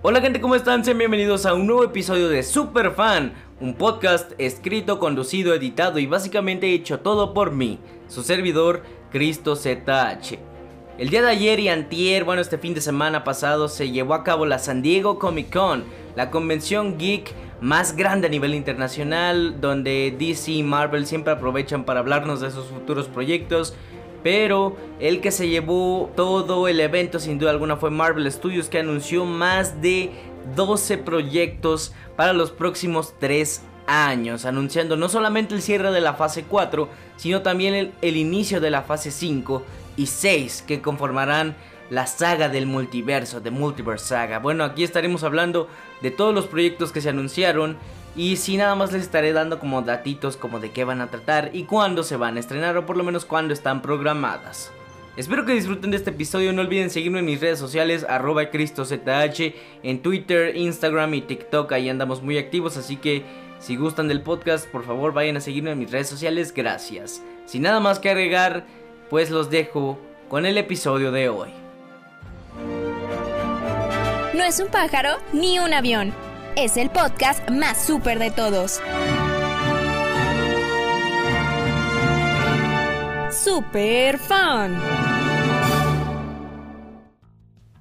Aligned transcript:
Hola 0.00 0.20
gente, 0.20 0.40
¿cómo 0.40 0.54
están? 0.54 0.84
Sean 0.84 0.96
bienvenidos 0.96 1.44
a 1.44 1.54
un 1.54 1.66
nuevo 1.66 1.82
episodio 1.82 2.28
de 2.28 2.44
Super 2.44 2.92
Fan, 2.92 3.32
un 3.58 3.74
podcast 3.74 4.30
escrito, 4.38 5.00
conducido, 5.00 5.52
editado 5.52 5.98
y 5.98 6.06
básicamente 6.06 6.72
hecho 6.72 7.00
todo 7.00 7.34
por 7.34 7.50
mí, 7.50 7.80
su 8.06 8.22
servidor 8.22 8.84
Cristo 9.10 9.56
ZH. 9.56 10.38
El 10.98 11.10
día 11.10 11.22
de 11.22 11.30
ayer 11.30 11.58
y 11.58 11.68
antier, 11.68 12.22
bueno, 12.22 12.40
este 12.40 12.58
fin 12.58 12.74
de 12.74 12.80
semana 12.80 13.24
pasado 13.24 13.66
se 13.66 13.90
llevó 13.90 14.14
a 14.14 14.22
cabo 14.22 14.46
la 14.46 14.60
San 14.60 14.82
Diego 14.82 15.18
Comic 15.18 15.52
Con, 15.52 15.82
la 16.14 16.30
convención 16.30 16.96
geek 16.96 17.34
más 17.60 17.96
grande 17.96 18.28
a 18.28 18.30
nivel 18.30 18.54
internacional, 18.54 19.60
donde 19.60 20.14
DC 20.16 20.52
y 20.52 20.62
Marvel 20.62 21.08
siempre 21.08 21.32
aprovechan 21.32 21.82
para 21.82 21.98
hablarnos 21.98 22.40
de 22.40 22.52
sus 22.52 22.66
futuros 22.66 23.08
proyectos 23.08 23.74
pero 24.22 24.76
el 25.00 25.20
que 25.20 25.30
se 25.30 25.48
llevó 25.48 26.10
todo 26.16 26.68
el 26.68 26.80
evento 26.80 27.18
sin 27.20 27.38
duda 27.38 27.50
alguna 27.50 27.76
fue 27.76 27.90
Marvel 27.90 28.30
Studios 28.30 28.68
que 28.68 28.78
anunció 28.78 29.24
más 29.24 29.80
de 29.80 30.10
12 30.54 30.98
proyectos 30.98 31.92
para 32.16 32.32
los 32.32 32.50
próximos 32.50 33.14
3 33.18 33.62
años, 33.88 34.44
anunciando 34.44 34.96
no 34.96 35.08
solamente 35.08 35.54
el 35.54 35.62
cierre 35.62 35.90
de 35.90 36.00
la 36.00 36.14
fase 36.14 36.44
4, 36.44 36.88
sino 37.16 37.42
también 37.42 37.92
el, 38.00 38.16
inicio 38.16 38.60
de 38.60 38.70
la 38.70 38.82
fase 38.82 39.10
5 39.10 39.62
y 39.96 40.06
6 40.06 40.64
que 40.66 40.80
conformarán 40.80 41.56
la 41.90 42.06
saga 42.06 42.50
del 42.50 42.66
multiverso, 42.66 43.40
de 43.40 43.50
Multiverse 43.50 44.08
Saga. 44.08 44.40
Bueno, 44.40 44.62
aquí 44.62 44.84
estaremos 44.84 45.24
hablando 45.24 45.68
de 46.02 46.10
todos 46.10 46.34
los 46.34 46.46
proyectos 46.46 46.92
que 46.92 47.00
se 47.00 47.08
anunciaron 47.08 47.78
y 48.18 48.36
si 48.36 48.56
nada 48.56 48.74
más 48.74 48.92
les 48.92 49.02
estaré 49.02 49.32
dando 49.32 49.60
como 49.60 49.80
datitos 49.82 50.36
como 50.36 50.58
de 50.58 50.72
qué 50.72 50.82
van 50.82 51.00
a 51.00 51.06
tratar 51.06 51.50
y 51.52 51.62
cuándo 51.62 52.02
se 52.02 52.16
van 52.16 52.36
a 52.36 52.40
estrenar 52.40 52.76
o 52.76 52.84
por 52.84 52.96
lo 52.96 53.04
menos 53.04 53.24
cuándo 53.24 53.54
están 53.54 53.80
programadas. 53.80 54.72
Espero 55.16 55.44
que 55.44 55.54
disfruten 55.54 55.92
de 55.92 55.98
este 55.98 56.10
episodio, 56.10 56.52
no 56.52 56.62
olviden 56.62 56.90
seguirme 56.90 57.20
en 57.20 57.26
mis 57.26 57.40
redes 57.40 57.60
sociales, 57.60 58.04
arroba 58.08 58.50
cristozh, 58.50 58.92
en 58.92 60.02
Twitter, 60.02 60.56
Instagram 60.56 61.14
y 61.14 61.20
TikTok, 61.22 61.70
ahí 61.70 61.88
andamos 61.88 62.20
muy 62.20 62.38
activos, 62.38 62.76
así 62.76 62.96
que 62.96 63.22
si 63.60 63.76
gustan 63.76 64.08
del 64.08 64.22
podcast, 64.22 64.66
por 64.68 64.84
favor 64.84 65.12
vayan 65.12 65.36
a 65.36 65.40
seguirme 65.40 65.70
en 65.70 65.78
mis 65.78 65.92
redes 65.92 66.08
sociales, 66.08 66.52
gracias. 66.52 67.22
Sin 67.46 67.62
nada 67.62 67.78
más 67.78 68.00
que 68.00 68.10
agregar, 68.10 68.66
pues 69.10 69.30
los 69.30 69.48
dejo 69.48 69.96
con 70.28 70.44
el 70.44 70.58
episodio 70.58 71.12
de 71.12 71.28
hoy. 71.28 71.50
No 74.34 74.42
es 74.42 74.58
un 74.58 74.68
pájaro 74.68 75.18
ni 75.32 75.60
un 75.60 75.72
avión 75.72 76.12
es 76.58 76.76
el 76.76 76.90
podcast 76.90 77.48
más 77.50 77.80
súper 77.80 78.18
de 78.18 78.32
todos. 78.32 78.80
Super 83.30 84.18
Fan. 84.18 85.17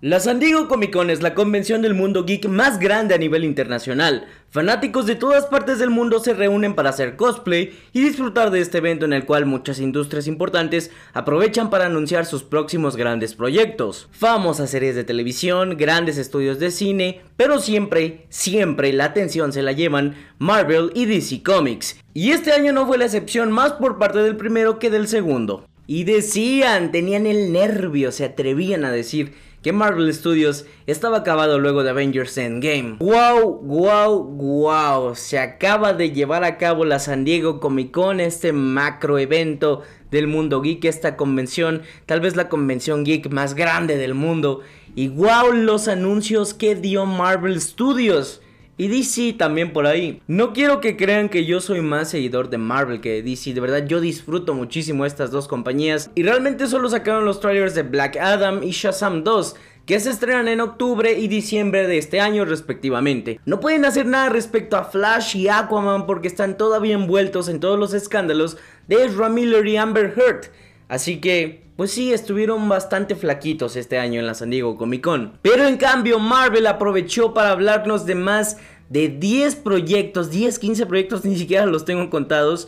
La 0.08 0.22
San 0.22 0.40
Diego 0.40 0.70
Comic 0.70 0.94
Con 0.94 1.10
es 1.10 1.22
la 1.22 1.36
convención 1.36 1.82
del 1.82 1.94
mundo 1.94 2.24
geek 2.24 2.48
más 2.48 2.80
grande 2.80 3.14
a 3.14 3.18
nivel 3.18 3.44
internacional. 3.44 4.26
Fanáticos 4.50 5.06
de 5.06 5.16
todas 5.16 5.48
partes 5.48 5.80
del 5.80 5.90
mundo 5.90 6.22
se 6.22 6.34
reúnen 6.34 6.76
para 6.76 6.92
hacer 6.92 7.18
cosplay 7.18 7.78
y 7.92 8.00
disfrutar 8.00 8.50
de 8.50 8.62
este 8.62 8.78
evento 8.78 9.04
en 9.04 9.12
el 9.12 9.26
cual 9.26 9.46
muchas 9.46 9.82
industrias 9.82 10.28
importantes 10.28 10.92
aprovechan 11.12 11.70
para 11.70 11.88
anunciar 11.88 12.26
sus 12.26 12.44
próximos 12.44 12.96
grandes 12.96 13.36
proyectos. 13.36 14.08
Famosas 14.12 14.70
series 14.70 14.96
de 14.96 15.04
televisión, 15.04 15.76
grandes 15.76 16.18
estudios 16.18 16.58
de 16.58 16.72
cine, 16.72 17.20
pero 17.36 17.60
siempre, 17.60 18.28
siempre 18.30 18.94
la 18.94 19.04
atención 19.04 19.52
se 19.52 19.62
la 19.62 19.74
llevan 19.74 20.16
Marvel 20.40 20.90
y 20.96 21.04
DC 21.04 21.44
Comics. 21.44 22.00
Y 22.14 22.32
este 22.32 22.54
año 22.54 22.72
no 22.72 22.88
fue 22.88 22.98
la 22.98 23.04
excepción 23.04 23.52
más 23.52 23.74
por 23.74 23.98
parte 23.98 24.20
del 24.20 24.38
primero 24.38 24.80
que 24.80 24.90
del 24.90 25.10
segundo. 25.10 25.66
Y 25.86 26.06
decían, 26.06 26.92
tenían 26.92 27.26
el 27.26 27.52
nervio, 27.52 28.14
se 28.14 28.26
atrevían 28.26 28.84
a 28.84 28.92
decir 28.92 29.34
que 29.68 29.74
Marvel 29.74 30.14
Studios 30.14 30.66
estaba 30.86 31.18
acabado 31.18 31.60
luego 31.60 31.84
de 31.84 31.90
Avengers 31.90 32.38
Endgame. 32.38 32.96
¡Wow! 33.00 33.60
¡Wow! 33.64 34.24
¡Wow! 34.24 35.14
Se 35.14 35.40
acaba 35.40 35.92
de 35.92 36.12
llevar 36.12 36.46
a 36.46 36.58
cabo 36.58 36.86
la 36.86 37.00
San 37.00 37.26
Diego 37.26 37.60
Comic 37.60 37.92
Con, 37.92 38.22
este 38.22 38.54
macro 38.54 39.20
evento 39.20 39.82
del 40.10 40.28
mundo 40.28 40.62
geek, 40.62 40.86
esta 40.86 41.18
convención, 41.18 41.82
tal 42.06 42.22
vez 42.22 42.38
la 42.38 42.48
convención 42.48 43.04
geek 43.04 43.30
más 43.30 43.56
grande 43.56 43.98
del 43.98 44.14
mundo. 44.14 44.62
Y 44.96 45.10
wow, 45.10 45.52
los 45.52 45.90
anuncios 45.90 46.54
que 46.54 46.74
dio 46.74 47.06
Marvel 47.06 47.60
Studios. 47.60 48.42
Y 48.78 48.88
DC 48.90 49.34
también 49.34 49.74
por 49.74 49.88
ahí. 49.88 50.22
No 50.28 50.54
quiero 50.54 50.80
que 50.82 50.96
crean 50.96 51.30
que 51.30 51.46
yo 51.46 51.60
soy 51.60 51.82
más 51.82 52.12
seguidor 52.12 52.50
de 52.50 52.60
Marvel 52.60 53.02
que 53.02 53.10
de 53.10 53.24
DC. 53.24 53.54
De 53.54 53.60
verdad, 53.60 53.88
yo 53.88 54.00
disfruto 54.00 54.54
muchísimo 54.54 55.06
estas 55.06 55.32
dos 55.32 55.48
compañías. 55.48 56.12
Y 56.14 56.24
realmente 56.24 56.68
solo 56.68 56.88
sacaron 56.90 57.26
los 57.26 57.40
trailers 57.40 57.74
de 57.74 57.84
Black 57.84 58.18
Adam 58.18 58.62
y 58.62 58.72
Shazam 58.72 59.24
2 59.24 59.56
que 59.88 60.02
se 60.02 60.10
estrenan 60.10 60.50
en 60.50 60.60
octubre 60.60 61.14
y 61.14 61.30
diciembre 61.30 61.88
de 61.88 61.98
este 61.98 62.20
año 62.20 62.44
respectivamente. 62.44 63.40
No 63.46 63.62
pueden 63.62 63.86
hacer 63.86 64.06
nada 64.06 64.28
respecto 64.28 64.76
a 64.76 64.84
Flash 64.84 65.38
y 65.38 65.48
Aquaman 65.48 66.06
porque 66.06 66.28
están 66.28 66.58
todavía 66.58 66.94
envueltos 66.94 67.48
en 67.48 67.62
todos 67.62 67.80
los 67.80 67.94
escándalos 67.94 68.58
de 68.90 69.06
Ezra 69.06 69.30
Miller 69.30 69.66
y 69.66 69.78
Amber 69.78 70.14
Heard. 70.18 70.52
Así 70.90 71.22
que, 71.22 71.67
pues 71.78 71.92
sí, 71.92 72.12
estuvieron 72.12 72.68
bastante 72.68 73.16
flaquitos 73.16 73.76
este 73.76 74.00
año 74.00 74.20
en 74.20 74.26
la 74.26 74.34
San 74.34 74.50
Diego 74.50 74.78
Comic 74.78 75.04
Con. 75.04 75.38
Pero 75.44 75.68
en 75.68 75.78
cambio, 75.78 76.18
Marvel 76.18 76.66
aprovechó 76.66 77.36
para 77.36 77.52
hablarnos 77.52 78.08
de 78.08 78.16
más 78.16 78.58
de 78.90 79.10
10 79.10 79.58
proyectos, 79.58 80.32
10, 80.32 80.58
15 80.58 80.86
proyectos, 80.88 81.24
ni 81.26 81.38
siquiera 81.38 81.68
los 81.68 81.86
tengo 81.86 82.10
contados, 82.10 82.68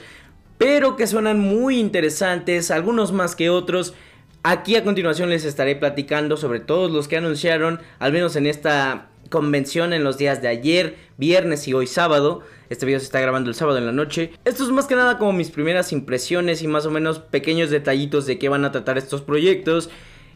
pero 0.60 0.96
que 0.96 1.08
suenan 1.08 1.40
muy 1.40 1.80
interesantes, 1.80 2.70
algunos 2.70 3.12
más 3.12 3.36
que 3.36 3.50
otros. 3.50 3.96
Aquí 4.44 4.76
a 4.76 4.84
continuación 4.84 5.30
les 5.30 5.44
estaré 5.44 5.76
platicando 5.76 6.38
sobre 6.38 6.60
todos 6.60 6.92
los 6.92 7.08
que 7.08 7.18
anunciaron, 7.18 7.82
al 7.98 8.14
menos 8.14 8.36
en 8.36 8.46
esta 8.46 9.10
convención 9.30 9.94
en 9.94 10.04
los 10.04 10.18
días 10.18 10.42
de 10.42 10.48
ayer, 10.48 10.98
viernes 11.18 11.68
y 11.68 11.74
hoy 11.74 11.88
sábado. 11.88 12.42
Este 12.70 12.86
video 12.86 13.00
se 13.00 13.06
está 13.06 13.20
grabando 13.20 13.50
el 13.50 13.56
sábado 13.56 13.78
en 13.78 13.86
la 13.86 13.92
noche. 13.92 14.32
Esto 14.46 14.64
es 14.64 14.70
más 14.72 14.88
que 14.88 14.96
nada 14.96 15.18
como 15.18 15.34
mis 15.34 15.52
primeras 15.52 15.92
impresiones 15.92 16.62
y 16.62 16.68
más 16.68 16.86
o 16.86 16.92
menos 16.92 17.20
pequeños 17.20 17.70
detallitos 17.70 18.26
de 18.26 18.38
qué 18.38 18.50
van 18.50 18.66
a 18.66 18.72
tratar 18.72 18.98
estos 18.98 19.22
proyectos. 19.22 19.90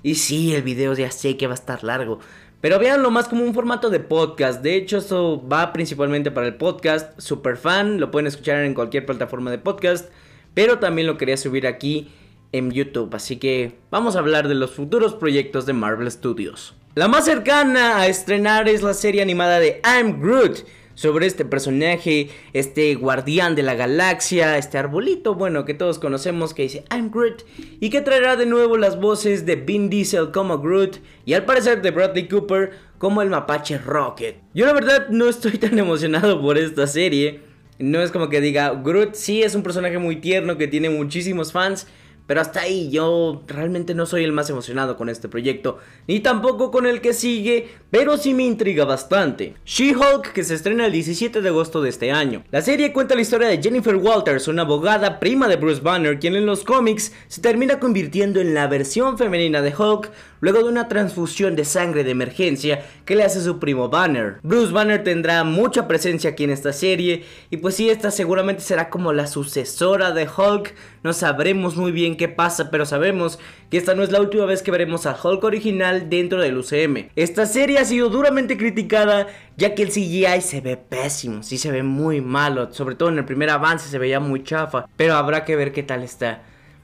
Y 0.03 0.15
sí, 0.15 0.53
el 0.53 0.63
video 0.63 0.93
ya 0.93 1.11
sé 1.11 1.37
que 1.37 1.47
va 1.47 1.53
a 1.53 1.55
estar 1.55 1.83
largo. 1.83 2.19
Pero 2.61 2.79
véanlo 2.79 3.11
más 3.11 3.27
como 3.27 3.43
un 3.43 3.53
formato 3.53 3.89
de 3.89 3.99
podcast. 3.99 4.61
De 4.61 4.75
hecho, 4.75 4.97
esto 4.97 5.45
va 5.47 5.73
principalmente 5.73 6.31
para 6.31 6.47
el 6.47 6.55
podcast. 6.55 7.19
Super 7.19 7.57
fan, 7.57 7.99
lo 7.99 8.09
pueden 8.09 8.27
escuchar 8.27 8.63
en 8.63 8.73
cualquier 8.73 9.05
plataforma 9.05 9.51
de 9.51 9.57
podcast. 9.57 10.09
Pero 10.53 10.79
también 10.79 11.07
lo 11.07 11.17
quería 11.17 11.35
subir 11.35 11.67
aquí 11.67 12.09
en 12.53 12.71
YouTube. 12.71 13.13
Así 13.13 13.37
que 13.37 13.75
vamos 13.91 14.15
a 14.15 14.19
hablar 14.19 14.47
de 14.47 14.55
los 14.55 14.71
futuros 14.71 15.13
proyectos 15.13 15.65
de 15.65 15.73
Marvel 15.73 16.09
Studios. 16.09 16.75
La 16.95 17.07
más 17.07 17.25
cercana 17.25 17.97
a 17.97 18.05
estrenar 18.05 18.69
es 18.69 18.83
la 18.83 18.93
serie 18.93 19.23
animada 19.23 19.59
de 19.59 19.81
I'm 19.83 20.21
Groot 20.21 20.63
sobre 20.93 21.25
este 21.25 21.43
personaje, 21.43 22.29
este 22.53 22.93
guardián 22.93 23.55
de 23.55 23.63
la 23.63 23.73
galaxia, 23.73 24.59
este 24.59 24.77
arbolito, 24.77 25.33
bueno, 25.33 25.65
que 25.65 25.73
todos 25.73 25.97
conocemos 25.97 26.53
que 26.53 26.61
dice 26.61 26.85
I'm 26.91 27.09
Groot 27.09 27.45
y 27.79 27.89
que 27.89 28.01
traerá 28.01 28.35
de 28.35 28.45
nuevo 28.45 28.77
las 28.77 28.99
voces 29.01 29.47
de 29.47 29.55
Vin 29.55 29.89
Diesel 29.89 30.29
como 30.31 30.59
Groot 30.59 30.97
y 31.25 31.33
al 31.33 31.45
parecer 31.45 31.81
de 31.81 31.89
Bradley 31.89 32.27
Cooper 32.27 32.73
como 32.99 33.23
el 33.23 33.31
mapache 33.31 33.79
Rocket. 33.79 34.35
Yo 34.53 34.67
la 34.67 34.73
verdad 34.73 35.07
no 35.09 35.27
estoy 35.27 35.53
tan 35.57 35.79
emocionado 35.79 36.39
por 36.43 36.59
esta 36.59 36.85
serie. 36.85 37.41
No 37.79 38.03
es 38.03 38.11
como 38.11 38.29
que 38.29 38.39
diga, 38.39 38.69
Groot 38.69 39.15
sí 39.15 39.41
es 39.41 39.55
un 39.55 39.63
personaje 39.63 39.97
muy 39.97 40.17
tierno 40.17 40.59
que 40.59 40.67
tiene 40.67 40.91
muchísimos 40.91 41.53
fans, 41.53 41.87
pero 42.25 42.41
hasta 42.41 42.61
ahí 42.61 42.89
yo 42.89 43.43
realmente 43.47 43.93
no 43.93 44.05
soy 44.05 44.23
el 44.23 44.31
más 44.31 44.49
emocionado 44.49 44.97
con 44.97 45.09
este 45.09 45.27
proyecto, 45.27 45.79
ni 46.07 46.19
tampoco 46.19 46.71
con 46.71 46.85
el 46.85 47.01
que 47.01 47.13
sigue, 47.13 47.69
pero 47.91 48.17
sí 48.17 48.33
me 48.33 48.43
intriga 48.43 48.85
bastante. 48.85 49.55
She-Hulk 49.65 50.33
que 50.33 50.43
se 50.43 50.55
estrena 50.55 50.85
el 50.85 50.91
17 50.91 51.41
de 51.41 51.49
agosto 51.49 51.81
de 51.81 51.89
este 51.89 52.11
año. 52.11 52.43
La 52.51 52.61
serie 52.61 52.93
cuenta 52.93 53.15
la 53.15 53.21
historia 53.21 53.47
de 53.47 53.61
Jennifer 53.61 53.95
Walters, 53.95 54.47
una 54.47 54.63
abogada 54.63 55.19
prima 55.19 55.47
de 55.47 55.57
Bruce 55.57 55.81
Banner, 55.81 56.19
quien 56.19 56.35
en 56.35 56.45
los 56.45 56.63
cómics 56.63 57.13
se 57.27 57.41
termina 57.41 57.79
convirtiendo 57.79 58.39
en 58.39 58.53
la 58.53 58.67
versión 58.67 59.17
femenina 59.17 59.61
de 59.61 59.73
Hulk 59.75 60.11
luego 60.43 60.59
de 60.59 60.65
una 60.65 60.89
transfusión 60.89 61.55
de 61.55 61.63
sangre 61.63 62.03
de 62.03 62.11
emergencia 62.11 62.83
que 63.05 63.15
le 63.15 63.23
hace 63.23 63.41
su 63.41 63.59
primo 63.59 63.87
Banner. 63.87 64.39
Bruce 64.43 64.73
Banner 64.73 65.01
tendrá 65.01 65.45
mucha 65.45 65.87
presencia 65.87 66.31
aquí 66.31 66.43
en 66.43 66.49
esta 66.49 66.73
serie 66.73 67.23
y 67.49 67.57
pues 67.57 67.75
sí, 67.75 67.89
esta 67.89 68.11
seguramente 68.11 68.61
será 68.61 68.89
como 68.89 69.13
la 69.13 69.27
sucesora 69.27 70.11
de 70.11 70.27
Hulk. 70.27 70.75
No 71.01 71.13
sabremos 71.13 71.77
muy 71.77 71.93
bien 71.93 72.17
qué 72.17 72.27
pasa, 72.27 72.71
pero 72.71 72.85
sabemos 72.85 73.39
que 73.69 73.77
esta 73.77 73.95
no 73.95 74.03
es 74.03 74.11
la 74.11 74.19
última 74.19 74.43
vez 74.43 74.61
que 74.61 74.71
veremos 74.71 75.05
a 75.05 75.15
Hulk 75.15 75.41
original 75.45 76.09
dentro 76.09 76.41
del 76.41 76.57
UCM. 76.57 77.07
Esta 77.15 77.45
serie 77.45 77.79
ha 77.79 77.85
sido 77.85 78.09
duramente 78.09 78.57
criticada 78.57 79.27
ya 79.55 79.73
que 79.75 79.83
el 79.83 79.91
CGI 79.91 80.41
se 80.41 80.59
ve 80.59 80.75
pésimo, 80.75 81.41
sí 81.41 81.57
se 81.57 81.71
ve 81.71 81.83
muy 81.83 82.19
malo, 82.19 82.73
sobre 82.73 82.95
todo 82.95 83.07
en 83.07 83.17
el 83.17 83.23
primer 83.23 83.49
avance 83.49 83.87
se 83.87 83.97
veía 83.97 84.19
muy 84.19 84.43
chafa, 84.43 84.87
pero 84.97 85.15
habrá 85.15 85.45
que 85.45 85.55
ver 85.55 85.71
qué 85.71 85.83
tal 85.83 86.03
está. 86.03 86.43